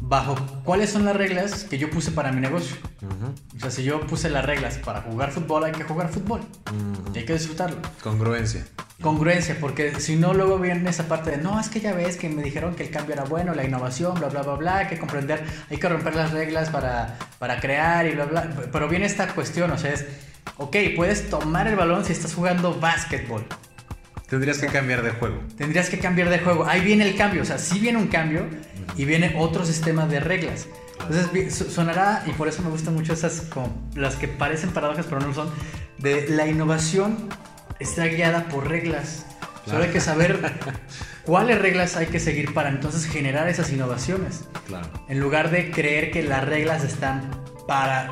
[0.00, 2.76] bajo cuáles son las reglas que yo puse para mi negocio.
[3.02, 3.34] Ujú.
[3.56, 7.12] O sea, si yo puse las reglas para jugar fútbol, hay que jugar fútbol Ujú.
[7.14, 7.76] y hay que disfrutarlo.
[8.02, 8.64] Congruencia.
[9.00, 12.28] Congruencia, porque si no, luego viene esa parte de no, es que ya ves que
[12.28, 14.98] me dijeron que el cambio era bueno, la innovación, bla, bla, bla, bla, hay que
[14.98, 18.50] comprender, hay que romper las reglas para, para crear y bla, bla.
[18.72, 20.04] Pero viene esta cuestión, o sea, es,
[20.56, 23.46] ok, puedes tomar el balón si estás jugando básquetbol.
[24.28, 25.38] Tendrías que cambiar de juego.
[25.56, 26.66] Tendrías que cambiar de juego.
[26.66, 28.46] Ahí viene el cambio, o sea, sí viene un cambio
[28.96, 30.66] y viene otro sistema de reglas.
[31.08, 35.20] Entonces sonará, y por eso me gustan mucho esas, como las que parecen paradojas, pero
[35.20, 35.50] no lo son,
[35.98, 37.28] de la innovación
[37.78, 39.24] está guiada por reglas.
[39.66, 40.40] Solo hay que saber
[41.24, 44.44] cuáles reglas hay que seguir para entonces generar esas innovaciones.
[44.66, 44.88] Claro.
[45.08, 47.30] En lugar de creer que las reglas están
[47.66, 48.10] para,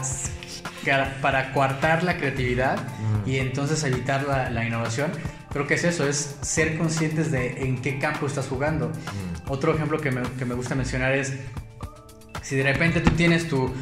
[1.22, 2.78] para coartar la creatividad
[3.24, 5.10] y entonces evitar la, la innovación,
[5.50, 8.92] creo que es eso, es ser conscientes de en qué campo estás jugando.
[9.48, 11.32] Otro ejemplo que me, que me gusta mencionar es,
[12.42, 13.72] si de repente tú tienes tu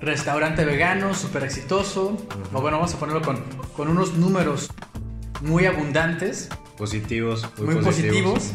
[0.00, 3.44] restaurante vegano súper exitoso, o bueno, vamos a ponerlo con,
[3.76, 4.70] con unos números
[5.40, 7.46] muy abundantes, Positivos.
[7.58, 8.52] muy positivos.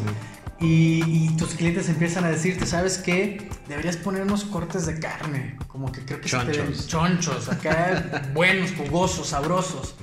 [0.58, 3.48] Y, y tus clientes empiezan a decirte, ¿sabes qué?
[3.68, 5.56] Deberías poner unos cortes de carne.
[5.68, 6.86] Como que creo que se te ven Chonchos.
[6.88, 9.94] chonchos, acá buenos, jugosos, sabrosos.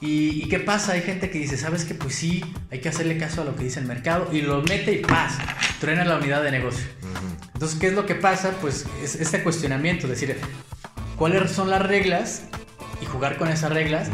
[0.00, 0.92] Y, y qué pasa?
[0.92, 1.94] Hay gente que dice, ¿sabes qué?
[1.94, 4.28] Pues sí, hay que hacerle caso a lo que dice el mercado.
[4.32, 5.38] Y lo mete y paz,
[5.80, 6.84] truena la unidad de negocio.
[7.54, 8.50] Entonces, ¿qué es lo que pasa?
[8.60, 10.36] Pues es este cuestionamiento, decir,
[11.16, 12.42] ¿cuáles son las reglas?
[13.00, 14.08] Y jugar con esas reglas.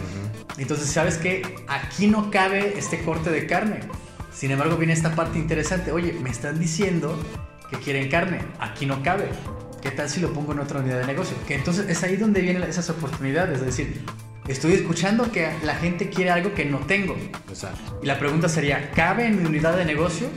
[0.59, 1.43] Entonces, ¿sabes qué?
[1.69, 3.81] Aquí no cabe este corte de carne.
[4.33, 5.93] Sin embargo, viene esta parte interesante.
[5.93, 7.19] Oye, me están diciendo
[7.71, 8.41] que quieren carne.
[8.59, 9.29] Aquí no cabe.
[9.81, 11.37] ¿Qué tal si lo pongo en otra unidad de negocio?
[11.47, 13.61] Que entonces es ahí donde vienen esas oportunidades.
[13.61, 14.05] Es decir,
[14.47, 17.17] estoy escuchando que la gente quiere algo que no tengo.
[17.49, 18.01] Exacto.
[18.03, 20.29] Y la pregunta sería, ¿cabe en mi unidad de negocio?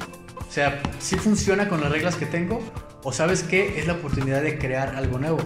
[0.47, 2.59] O sea, ¿sí funciona con las reglas que tengo?
[3.03, 3.79] ¿O sabes qué?
[3.79, 5.39] Es la oportunidad de crear algo nuevo.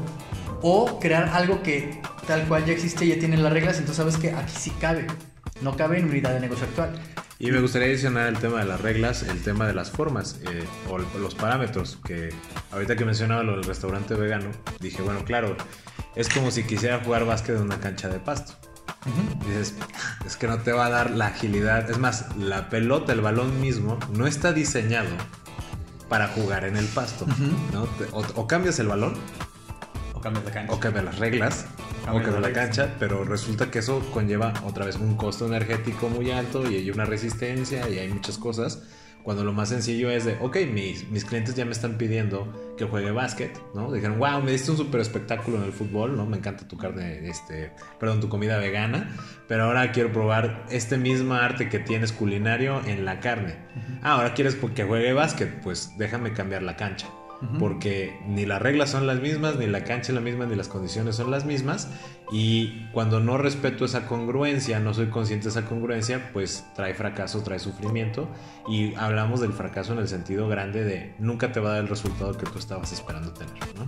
[0.62, 4.18] O crear algo que tal cual ya existe y ya tiene las reglas, entonces sabes
[4.18, 5.08] que aquí sí cabe.
[5.62, 7.00] No cabe en unidad de negocio actual.
[7.42, 10.66] Y me gustaría adicionar el tema de las reglas, el tema de las formas eh,
[10.90, 11.98] o los parámetros.
[12.06, 12.34] Que
[12.72, 14.50] ahorita que mencionaba lo del restaurante vegano,
[14.82, 15.56] dije, bueno, claro,
[16.16, 18.54] es como si quisiera jugar básquet en una cancha de pasto.
[19.48, 19.76] Dices,
[20.26, 21.90] es que no te va a dar la agilidad.
[21.90, 25.10] Es más, la pelota, el balón mismo, no está diseñado
[26.10, 27.26] para jugar en el pasto.
[27.72, 27.88] ¿no?
[28.36, 29.14] O cambias el balón,
[30.20, 30.74] O cambias de cancha.
[30.74, 31.66] o cambias las reglas,
[32.02, 32.66] o Cambias cambias la reglas.
[32.78, 36.92] cancha, pero resulta que eso conlleva otra vez un costo energético muy alto y hay
[36.92, 38.84] una resistencia y hay muchas cosas.
[39.24, 42.86] Cuando lo más sencillo es de, ok, mis, mis clientes ya me están pidiendo que
[42.86, 43.92] juegue básquet, ¿no?
[43.92, 46.26] Dijeron, wow, me diste un súper espectáculo en el fútbol, ¿no?
[46.26, 49.14] Me encanta tu carne, este, perdón, tu comida vegana,
[49.48, 53.58] pero ahora quiero probar este mismo arte que tienes culinario en la carne.
[54.02, 57.08] Ah, ahora quieres que juegue básquet, pues déjame cambiar la cancha
[57.58, 60.68] porque ni las reglas son las mismas, ni la cancha es la misma, ni las
[60.68, 61.90] condiciones son las mismas.
[62.32, 67.42] Y cuando no respeto esa congruencia, no soy consciente de esa congruencia, pues trae fracaso,
[67.42, 68.28] trae sufrimiento.
[68.68, 71.88] Y hablamos del fracaso en el sentido grande de nunca te va a dar el
[71.88, 73.54] resultado que tú estabas esperando tener.
[73.76, 73.86] ¿no?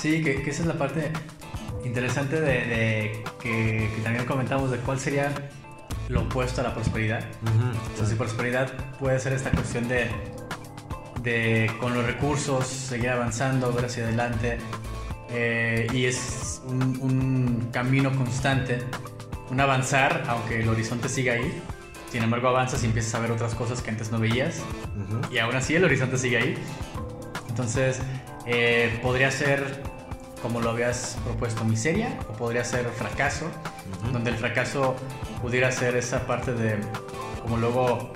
[0.00, 1.12] Sí, que, que esa es la parte
[1.84, 5.32] interesante de, de que, que también comentamos de cuál sería
[6.08, 7.24] lo opuesto a la prosperidad.
[7.94, 10.10] O sea, si prosperidad puede ser esta cuestión de,
[11.22, 14.58] de con los recursos seguir avanzando, ver hacia adelante,
[15.30, 18.78] eh, y es un, un camino constante,
[19.50, 21.62] un avanzar, aunque el horizonte siga ahí.
[22.10, 25.32] Sin embargo, avanzas y empiezas a ver otras cosas que antes no veías, Ujú.
[25.34, 26.54] y aún así el horizonte sigue ahí.
[27.48, 28.00] Entonces,
[28.46, 29.82] eh, podría ser,
[30.42, 33.46] como lo habías propuesto, miseria, o podría ser fracaso,
[34.12, 34.94] donde el fracaso
[35.40, 36.76] pudiera ser esa parte de,
[37.42, 38.12] como luego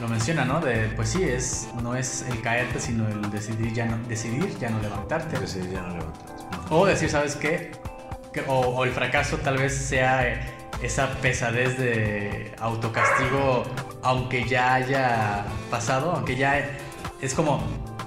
[0.00, 0.60] lo menciona, ¿no?
[0.60, 4.70] De, pues sí, es, no es el caerte, sino el decidir ya no, decidir ya
[4.70, 5.46] no levantarte.
[5.46, 6.22] Sí, ya no levantas.
[6.70, 7.72] O decir, ¿sabes qué?
[8.32, 10.40] Que- o, o el fracaso tal vez sea eh,
[10.82, 13.64] esa pesadez de autocastigo
[14.02, 16.62] aunque ya haya pasado, aunque ya
[17.20, 17.60] es como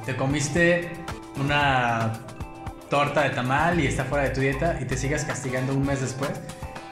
[0.05, 0.89] te comiste
[1.37, 2.13] una
[2.89, 5.99] torta de tamal y está fuera de tu dieta y te sigas castigando un mes
[6.01, 6.31] después.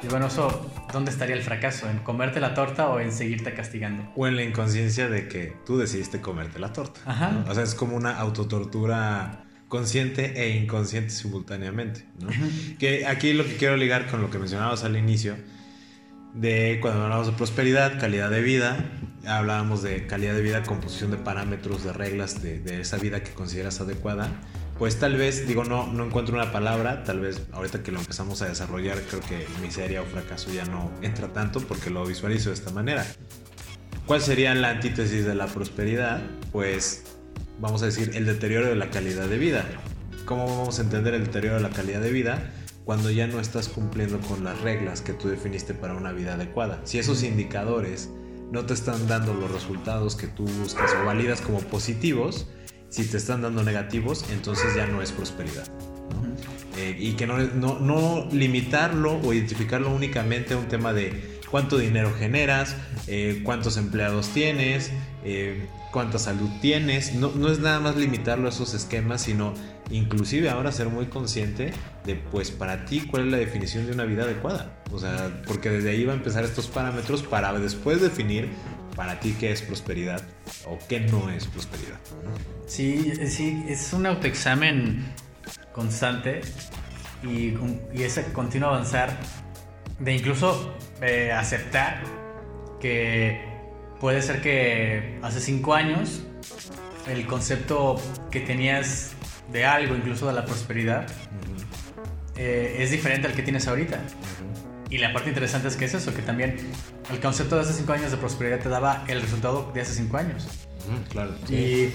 [0.03, 1.89] Y bueno, eso, ¿dónde estaría el fracaso?
[1.89, 4.11] ¿En comerte la torta o en seguirte castigando?
[4.15, 7.01] O en la inconsciencia de que tú decidiste comerte la torta.
[7.05, 7.31] Ajá.
[7.31, 7.49] ¿no?
[7.49, 12.05] O sea, es como una autotortura consciente e inconsciente simultáneamente.
[12.19, 12.29] ¿no?
[12.77, 15.35] Que aquí lo que quiero ligar con lo que mencionabas al inicio,
[16.33, 18.85] de cuando hablamos de prosperidad, calidad de vida,
[19.25, 23.31] hablábamos de calidad de vida, composición de parámetros, de reglas de, de esa vida que
[23.31, 24.29] consideras adecuada.
[24.79, 28.41] Pues tal vez, digo, no, no encuentro una palabra, tal vez ahorita que lo empezamos
[28.41, 32.55] a desarrollar, creo que miseria o fracaso ya no entra tanto porque lo visualizo de
[32.55, 33.05] esta manera.
[34.05, 36.21] ¿Cuál sería la antítesis de la prosperidad?
[36.53, 37.03] Pues
[37.59, 39.65] vamos a decir el deterioro de la calidad de vida.
[40.23, 42.49] ¿Cómo vamos a entender el deterioro de la calidad de vida?
[42.85, 46.79] Cuando ya no estás cumpliendo con las reglas que tú definiste para una vida adecuada.
[46.85, 48.09] Si esos indicadores
[48.53, 52.47] no te están dando los resultados que tú buscas o validas como positivos,
[52.89, 55.67] si te están dando negativos, entonces ya no es prosperidad.
[55.67, 56.77] ¿no?
[56.77, 61.77] Eh, y que no, no, no, limitarlo o identificarlo únicamente a un tema de cuánto
[61.77, 62.75] dinero generas,
[63.07, 64.91] eh, cuántos empleados tienes,
[65.23, 67.15] eh, cuánta salud tienes.
[67.15, 69.53] No, no, es nada más limitarlo a esos esquemas, sino
[69.91, 71.73] inclusive ahora ser muy consciente
[72.05, 74.81] de, pues, para ti, cuál es la definición de una vida adecuada.
[74.91, 78.49] O sea, porque desde ahí va a empezar estos parámetros para después definir
[78.99, 80.21] para ti qué es prosperidad
[80.65, 81.97] o qué no es prosperidad.
[82.67, 85.05] Sí, sí, es un autoexamen
[85.71, 86.41] constante
[87.23, 87.53] y,
[87.93, 89.17] y ese continuo avanzar
[89.99, 92.03] de incluso eh, aceptar
[92.81, 93.41] que
[94.01, 96.25] puede ser que hace cinco años
[97.07, 97.95] el concepto
[98.29, 99.13] que tenías
[99.49, 102.37] de algo, incluso de la prosperidad, uh -huh.
[102.37, 104.01] eh, es diferente al que tienes ahorita.
[104.89, 106.57] Y la parte interesante es que es eso, que también
[107.11, 110.17] el concepto de hace cinco años de prosperidad te daba el resultado de hace cinco
[110.17, 110.47] años.
[111.09, 111.31] Claro.
[111.47, 111.91] Y,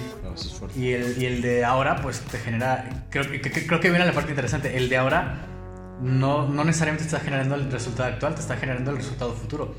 [0.76, 3.04] y, el, y, el, de ahora, pues te genera.
[3.10, 4.76] Creo, que, creo que viene la parte interesante.
[4.76, 5.46] El de ahora
[6.00, 9.74] no, no necesariamente te está generando el resultado actual, te está generando el resultado futuro.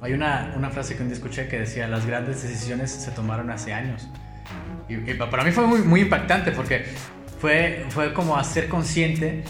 [0.00, 3.50] Hay una, una frase que un día escuché que decía: Las grandes decisiones se tomaron
[3.50, 4.08] hace años.
[4.88, 6.84] Y, y para mí fue muy, muy impactante porque
[7.40, 9.42] fue, fue como hacer consciente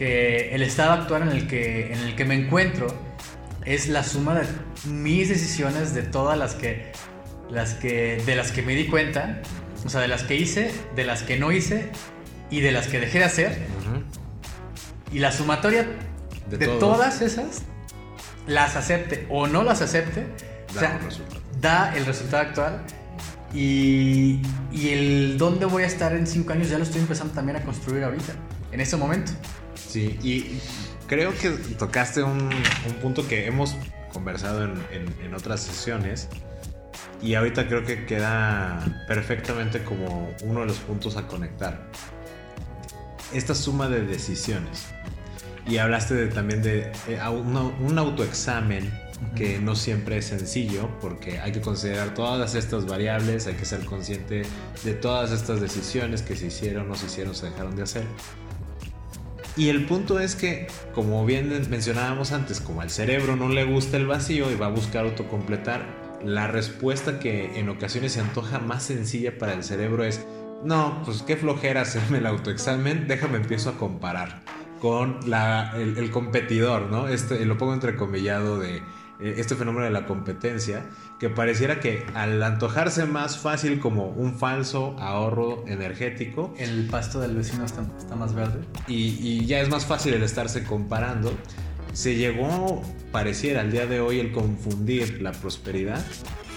[0.00, 2.86] que el estado actual en el, que, en el que me encuentro
[3.66, 4.46] es la suma de
[4.90, 6.92] mis decisiones, de todas las que,
[7.50, 9.42] las que, de las que me di cuenta,
[9.84, 11.90] o sea, de las que hice, de las que no hice
[12.50, 13.50] y de las que dejé de hacer.
[13.50, 15.16] Uh -huh.
[15.16, 15.86] Y la sumatoria
[16.48, 17.60] de, de todas esas,
[18.46, 20.24] las acepte o no las acepte,
[20.72, 21.00] da, o sea,
[21.52, 22.80] el da el resultado actual.
[23.52, 24.40] Y,
[24.72, 27.62] y, el dónde voy a estar en cinco años ya lo estoy empezando también a
[27.62, 28.32] construir ahorita,
[28.72, 29.32] en este momento.
[29.90, 30.60] Sí, y
[31.08, 33.74] creo que tocaste un, un punto que hemos
[34.12, 36.28] conversado en, en, en, otras sesiones
[37.20, 41.88] y ahorita creo que queda perfectamente como uno de los puntos a conectar.
[43.34, 44.86] Esta suma de decisiones.
[45.66, 48.92] Y hablaste de, también de eh, una, un autoexamen
[49.34, 53.84] que no siempre es sencillo porque hay que considerar todas estas variables, hay que ser
[53.84, 54.42] consciente
[54.84, 58.04] de todas estas decisiones que se hicieron, no se hicieron, se dejaron de hacer.
[59.60, 63.98] Y el punto es que, como bien mencionábamos antes, como al cerebro no le gusta
[63.98, 65.84] el vacío y va a buscar autocompletar,
[66.24, 70.24] la respuesta que en ocasiones se antoja más sencilla para el cerebro es,
[70.64, 74.40] no, pues qué flojera hacerme el autoexamen, déjame empiezo a comparar
[74.80, 77.08] con la, el, el competidor, ¿no?
[77.08, 78.82] Este, lo pongo entrecomillado de
[79.20, 80.86] este fenómeno de la competencia,
[81.20, 87.36] que pareciera que al antojarse más fácil como un falso ahorro energético, el pasto del
[87.36, 91.30] vecino está, está más verde y, y, ya es más fácil el estarse comparando,
[91.92, 96.02] se llegó, pareciera al día de hoy, el confundir la prosperidad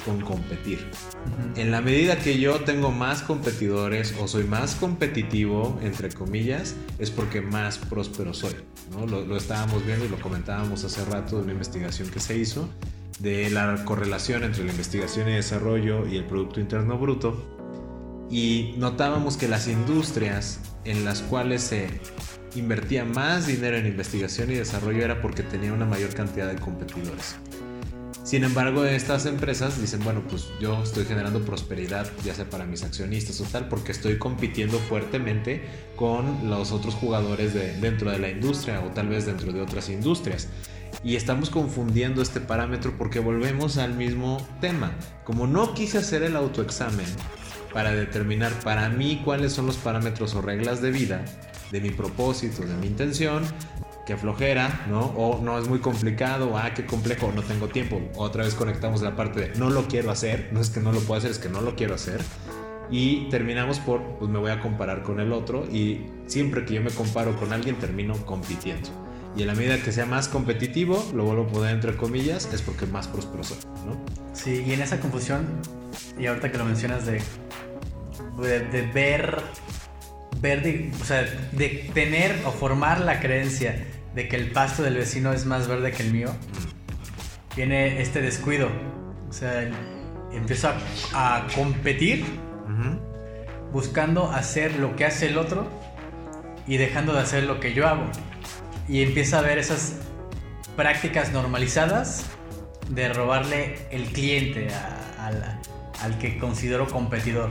[0.06, 0.80] con competir.
[0.80, 1.60] Uh -huh.
[1.60, 7.12] En la medida que yo tengo más competidores o soy más competitivo, entre comillas, es
[7.12, 8.56] porque más próspero soy.
[8.92, 9.06] ¿no?
[9.08, 12.70] Lo, lo, estábamos viendo y lo comentábamos hace rato de una investigación que se hizo
[13.24, 17.42] de la correlación entre la investigación y desarrollo y el Producto Interno Bruto.
[18.30, 21.88] Y notábamos que las industrias en las cuales se
[22.54, 27.38] invertía más dinero en investigación y desarrollo era porque tenía una mayor cantidad de competidores.
[28.26, 32.84] Sin embargo, estas empresas dicen, bueno, pues yo estoy generando prosperidad, ya sea para mis
[32.84, 35.62] accionistas o tal, porque estoy compitiendo fuertemente
[35.96, 39.90] con los otros jugadores de, dentro de la industria o tal vez dentro de otras
[39.90, 40.50] industrias.
[41.04, 44.94] Y estamos confundiendo este parámetro porque volvemos al mismo tema.
[45.26, 47.06] Como no quise hacer el autoexamen
[47.74, 51.26] para determinar para mí cuáles son los parámetros o reglas de vida,
[51.72, 53.44] de mi propósito, de mi intención,
[54.06, 55.02] qué flojera, ¿no?
[55.18, 58.02] O no es muy complicado, ah, qué complejo, no tengo tiempo.
[58.16, 61.00] Otra vez conectamos la parte de no lo quiero hacer, no es que no lo
[61.02, 62.22] puedo hacer, es que no lo quiero hacer.
[62.90, 66.82] Y terminamos por, pues me voy a comparar con el otro y siempre que yo
[66.82, 69.03] me comparo con alguien termino compitiendo.
[69.36, 72.62] Y en la medida que sea más competitivo, lo vuelvo a poner entre comillas, es
[72.62, 73.98] porque más próspero soy, ¿no?
[74.34, 75.48] Sí, y en esa confusión,
[76.20, 77.22] y ahorita que lo mencionas de,
[78.42, 79.42] de, ver,
[80.40, 84.96] ver de, o sea, de tener o formar la creencia de que el pasto del
[84.96, 86.30] vecino es más verde que el mío,
[87.56, 88.70] viene este descuido.
[89.30, 89.68] O sea,
[90.32, 90.70] empiezo
[91.14, 92.26] a, competir
[93.72, 95.68] buscando hacer lo que hace el otro
[96.68, 98.06] y dejando de hacer lo que yo hago.
[98.88, 99.94] Y empieza a ver esas
[100.76, 102.26] prácticas normalizadas
[102.90, 104.68] de robarle el cliente
[106.02, 107.50] al que considero competidor.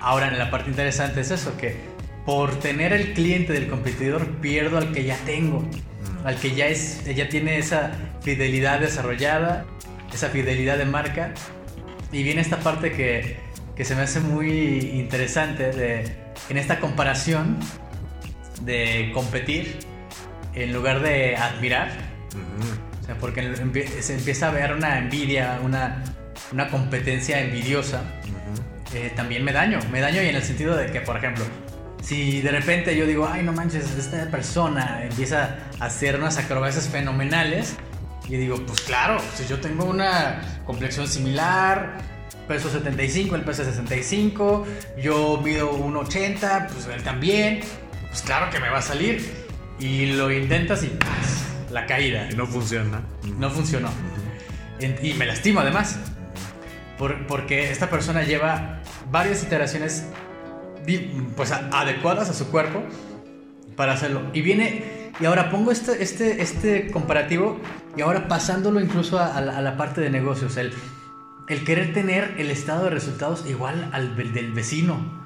[0.00, 1.76] Ahora, en la parte interesante es eso, que
[2.26, 6.26] por tener el cliente del competidor pierdo al que ya tengo, mm.
[6.26, 7.92] al que ya, es, ya tiene esa
[8.22, 9.64] fidelidad desarrollada,
[10.12, 11.32] esa fidelidad de marca.
[12.12, 13.36] Y viene esta parte que,
[13.76, 16.04] que se me hace muy interesante de,
[16.48, 17.58] en esta comparación
[18.62, 19.78] de competir
[20.54, 21.90] en lugar de admirar.
[23.02, 23.56] O sea, porque
[24.00, 26.02] se empieza a ver una envidia, una,
[26.52, 28.02] una competencia envidiosa.
[28.94, 31.44] Eh, también me daño, me daño y en el sentido de que, por ejemplo,
[32.02, 36.88] si de repente yo digo, ay, no manches, esta persona empieza a hacer unas acrobacias
[36.88, 37.76] fenomenales,
[38.30, 41.98] y digo, pues claro, si yo tengo una complexión similar,
[42.46, 44.66] peso 75, el peso 65,
[45.02, 47.60] yo mido 1,80, pues él también,
[48.08, 49.39] pues claro que me va a salir.
[49.80, 50.92] Y lo intentas y
[51.72, 52.28] la caída.
[52.30, 53.00] Y no funciona.
[53.38, 53.88] No funcionó.
[55.02, 55.98] Y me lastimo además.
[57.26, 60.04] porque esta persona lleva varias iteraciones
[61.36, 62.82] pues adecuadas a su cuerpo
[63.76, 64.22] para hacerlo.
[64.32, 67.58] Y viene, y ahora pongo este, este, este comparativo
[67.96, 70.72] y ahora pasándolo incluso a, la, parte de negocios, el,
[71.48, 75.20] el querer tener el estado de resultados igual al del vecino.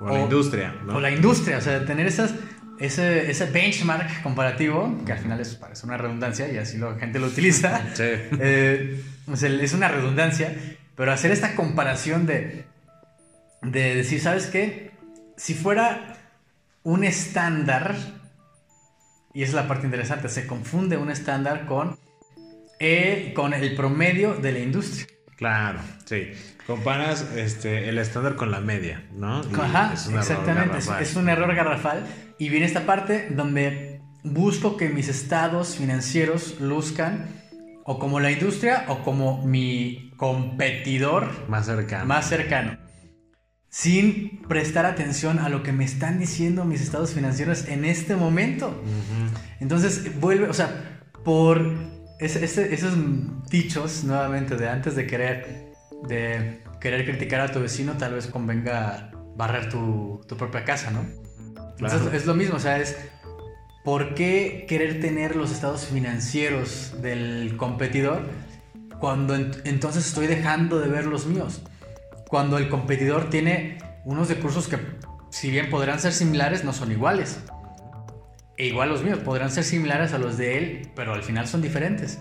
[0.00, 0.96] O, la industria, ¿no?
[0.96, 2.34] O la industria, o sea, tener esas,
[2.80, 7.18] ese, ese benchmark comparativo, que al final es, parece una redundancia y así la gente
[7.18, 7.82] lo utiliza.
[7.94, 8.04] Sí.
[8.04, 9.02] Eh,
[9.32, 10.54] es una redundancia,
[10.94, 12.64] pero hacer esta comparación de
[13.62, 14.92] de decir, ¿sabes qué?
[15.36, 16.16] Si fuera
[16.82, 17.96] un estándar,
[19.34, 21.98] y es la parte interesante, se confunde un estándar con
[22.78, 25.06] el, con el promedio de la industria.
[25.38, 26.32] Claro, sí.
[26.66, 29.40] Comparas este, el estándar con la media, ¿no?
[29.40, 30.78] Ajá, exactamente.
[31.00, 32.04] es, un error garrafal.
[32.38, 37.28] Y viene esta parte donde busco que mis estados financieros luzcan
[37.84, 42.04] o como la industria o como mi competidor más cercano.
[42.04, 42.88] Más cercano
[43.70, 48.74] sin prestar atención a lo que me están diciendo mis estados financieros en este momento.
[49.60, 51.74] Entonces vuelve, o sea, por
[52.18, 52.94] esos
[53.48, 55.72] dichos nuevamente de antes de querer,
[56.08, 61.04] de querer criticar a tu vecino, tal vez convenga barrer tu, propia casa, ¿no?
[61.78, 62.96] Entonces es lo mismo, o sea, es
[63.84, 68.22] ¿por qué querer tener los estados financieros del competidor
[68.98, 71.62] cuando entonces estoy dejando de ver los míos?
[72.28, 74.78] cuando el competidor tiene unos recursos que,
[75.30, 77.40] si bien podrán ser similares, no son iguales.
[78.58, 81.62] E igual los míos podrán ser similares a los de él, pero al final son
[81.62, 82.18] diferentes.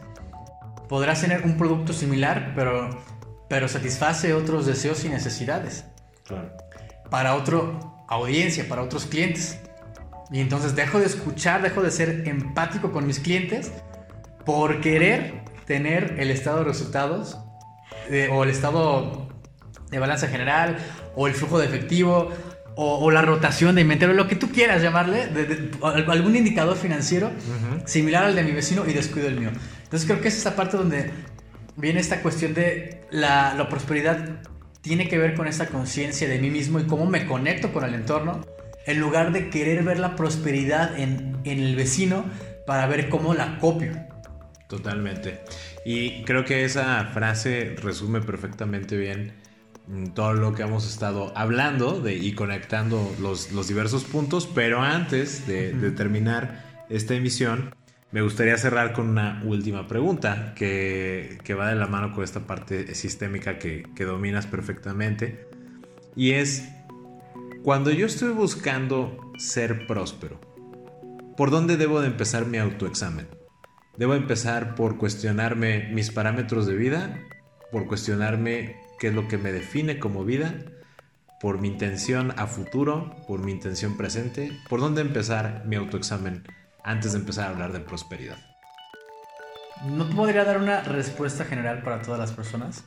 [0.87, 3.03] Podrás tener un producto similar, pero,
[3.49, 5.85] pero satisface otros deseos y necesidades.
[7.09, 7.57] Para otra
[8.07, 9.59] audiencia, para otros clientes.
[10.31, 13.71] Y entonces dejo de escuchar, dejo de ser empático con mis clientes
[14.45, 17.39] por querer tener el estado de resultados
[18.09, 19.27] eh, o el estado
[19.89, 20.77] de balanza general,
[21.15, 22.29] o el flujo de efectivo,
[22.79, 27.31] o, la rotación de inventario, lo que tú quieras llamarle, de, algún indicador financiero
[27.85, 29.49] similar al de mi vecino y descuido el mío.
[29.83, 31.11] Entonces creo que es esta parte donde
[31.75, 34.41] viene esta cuestión de la, la prosperidad
[34.81, 37.95] tiene que ver con esta conciencia de mí mismo y cómo me conecto con el
[37.95, 38.41] entorno,
[38.85, 42.25] en lugar de querer ver la prosperidad en, en el vecino
[42.67, 43.93] para ver cómo la copio.
[44.69, 45.41] Totalmente.
[45.83, 49.33] Y creo que esa frase resume perfectamente bien
[50.13, 55.47] todo lo que hemos estado hablando de, y conectando los, los diversos puntos, pero antes
[55.47, 57.73] de, terminar esta emisión,
[58.11, 62.41] me gustaría cerrar con una última pregunta que, que va de la mano con esta
[62.41, 65.47] parte sistémica que, que dominas perfectamente.
[66.15, 66.67] Y es,
[67.63, 70.39] cuando yo estoy buscando ser próspero,
[71.37, 73.27] ¿por dónde debo de empezar mi autoexamen?
[73.97, 77.19] ¿Debo empezar por cuestionarme mis parámetros de vida?
[77.71, 80.55] ¿Por cuestionarme qué es lo que me define como vida,
[81.39, 86.43] por mi intención a futuro, por mi intención presente, por dónde empezar mi autoexamen
[86.83, 88.37] antes de empezar a hablar de prosperidad?
[89.85, 92.83] No podría dar una respuesta general para todas las personas.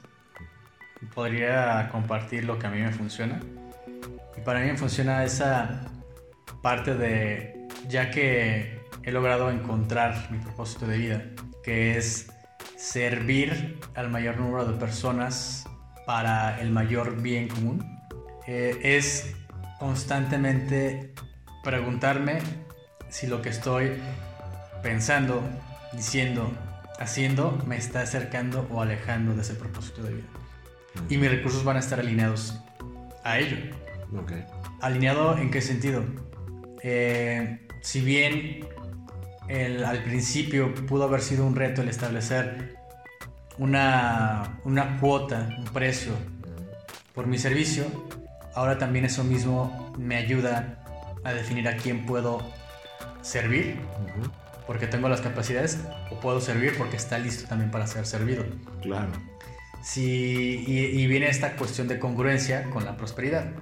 [1.15, 3.41] Podría compartir lo que a mí me funciona.
[4.37, 5.89] Y para mí me funciona esa
[6.63, 11.23] parte de, ya que he logrado encontrar mi propósito de vida,
[11.63, 12.33] que es
[12.77, 15.70] servir al mayor número de personas
[16.11, 18.01] para el mayor bien común,
[18.49, 19.33] eh, es
[19.79, 21.15] constantemente
[21.63, 22.41] preguntarme
[23.09, 23.93] si lo que estoy
[24.83, 25.41] pensando,
[25.93, 26.51] diciendo,
[26.99, 30.27] haciendo me está acercando o alejando de ese propósito de vida.
[31.09, 32.61] Y mis recursos van a estar alineados
[33.23, 33.59] a ello.
[34.25, 34.45] Okay.
[34.81, 36.03] ¿Alineado en qué sentido?
[36.83, 38.67] Eh, si bien
[39.47, 42.80] el, al principio pudo haber sido un reto el establecer
[43.61, 46.13] una, una cuota, un precio
[47.15, 47.85] por mi servicio,
[48.55, 50.83] ahora también eso mismo me ayuda
[51.25, 52.41] a definir a quién puedo
[53.21, 53.77] servir,
[54.67, 55.79] porque tengo las capacidades,
[56.11, 58.45] o puedo servir porque está listo también para ser servido.
[58.81, 59.13] Claro.
[59.83, 63.53] Si, y, y viene esta cuestión de congruencia con la prosperidad.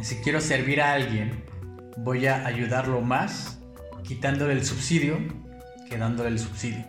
[0.00, 1.44] Si quiero servir a alguien,
[1.98, 3.58] voy a ayudarlo más
[4.02, 5.18] quitándole el subsidio
[5.90, 6.84] que dándole el subsidio.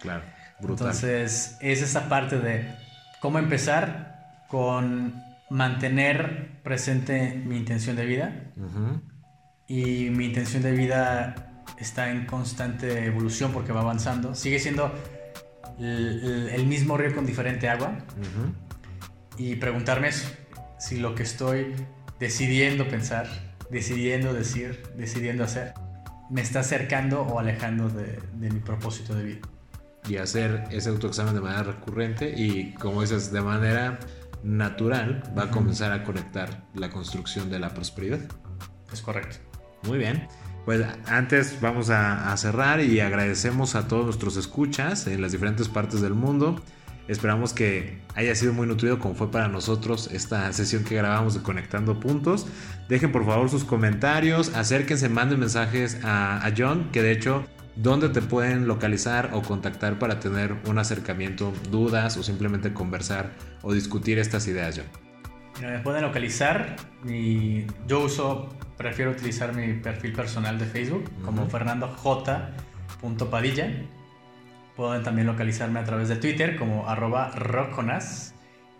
[0.00, 0.22] Claro,
[0.60, 0.88] brutal.
[0.88, 2.74] Entonces, es esa parte de
[3.20, 8.32] cómo empezar con mantener presente mi intención de vida.
[9.68, 14.34] Y mi intención de vida está en constante evolución porque va avanzando.
[14.34, 14.92] Sigue siendo
[15.78, 17.98] el, el mismo río con diferente agua.
[19.36, 20.28] Y preguntarme eso,
[20.78, 21.74] si lo que estoy
[22.18, 23.26] decidiendo pensar,
[23.70, 25.74] decidiendo decir, decidiendo hacer,
[26.30, 29.40] me está acercando o alejando de, de mi propósito de vida.
[30.08, 33.98] Y hacer ese autoexamen de manera recurrente y, como dices, de manera
[34.42, 38.20] natural va a comenzar a conectar la construcción de la prosperidad.
[38.92, 39.38] Es correcto.
[39.82, 40.28] Muy bien.
[40.64, 45.68] Pues antes vamos a, a, cerrar y agradecemos a todos nuestros escuchas en las diferentes
[45.68, 46.60] partes del mundo.
[47.08, 51.42] Esperamos que haya sido muy nutrido como fue para nosotros esta sesión que grabamos de
[51.42, 52.48] Conectando Puntos.
[52.88, 57.44] Dejen por favor sus comentarios, acérquense, manden mensajes a, a John, que de hecho,
[57.76, 63.72] ¿dónde te pueden localizar o contactar para tener un acercamiento, dudas o simplemente conversar o
[63.72, 64.86] discutir estas ideas, John?
[65.70, 66.76] Me pueden localizar
[67.08, 71.24] y yo uso, prefiero utilizar mi perfil personal de Facebook uh -huh.
[71.24, 72.50] como Fernando J.
[73.30, 73.70] Padilla.
[74.76, 78.34] Pueden también localizarme a través de Twitter como arroba roconas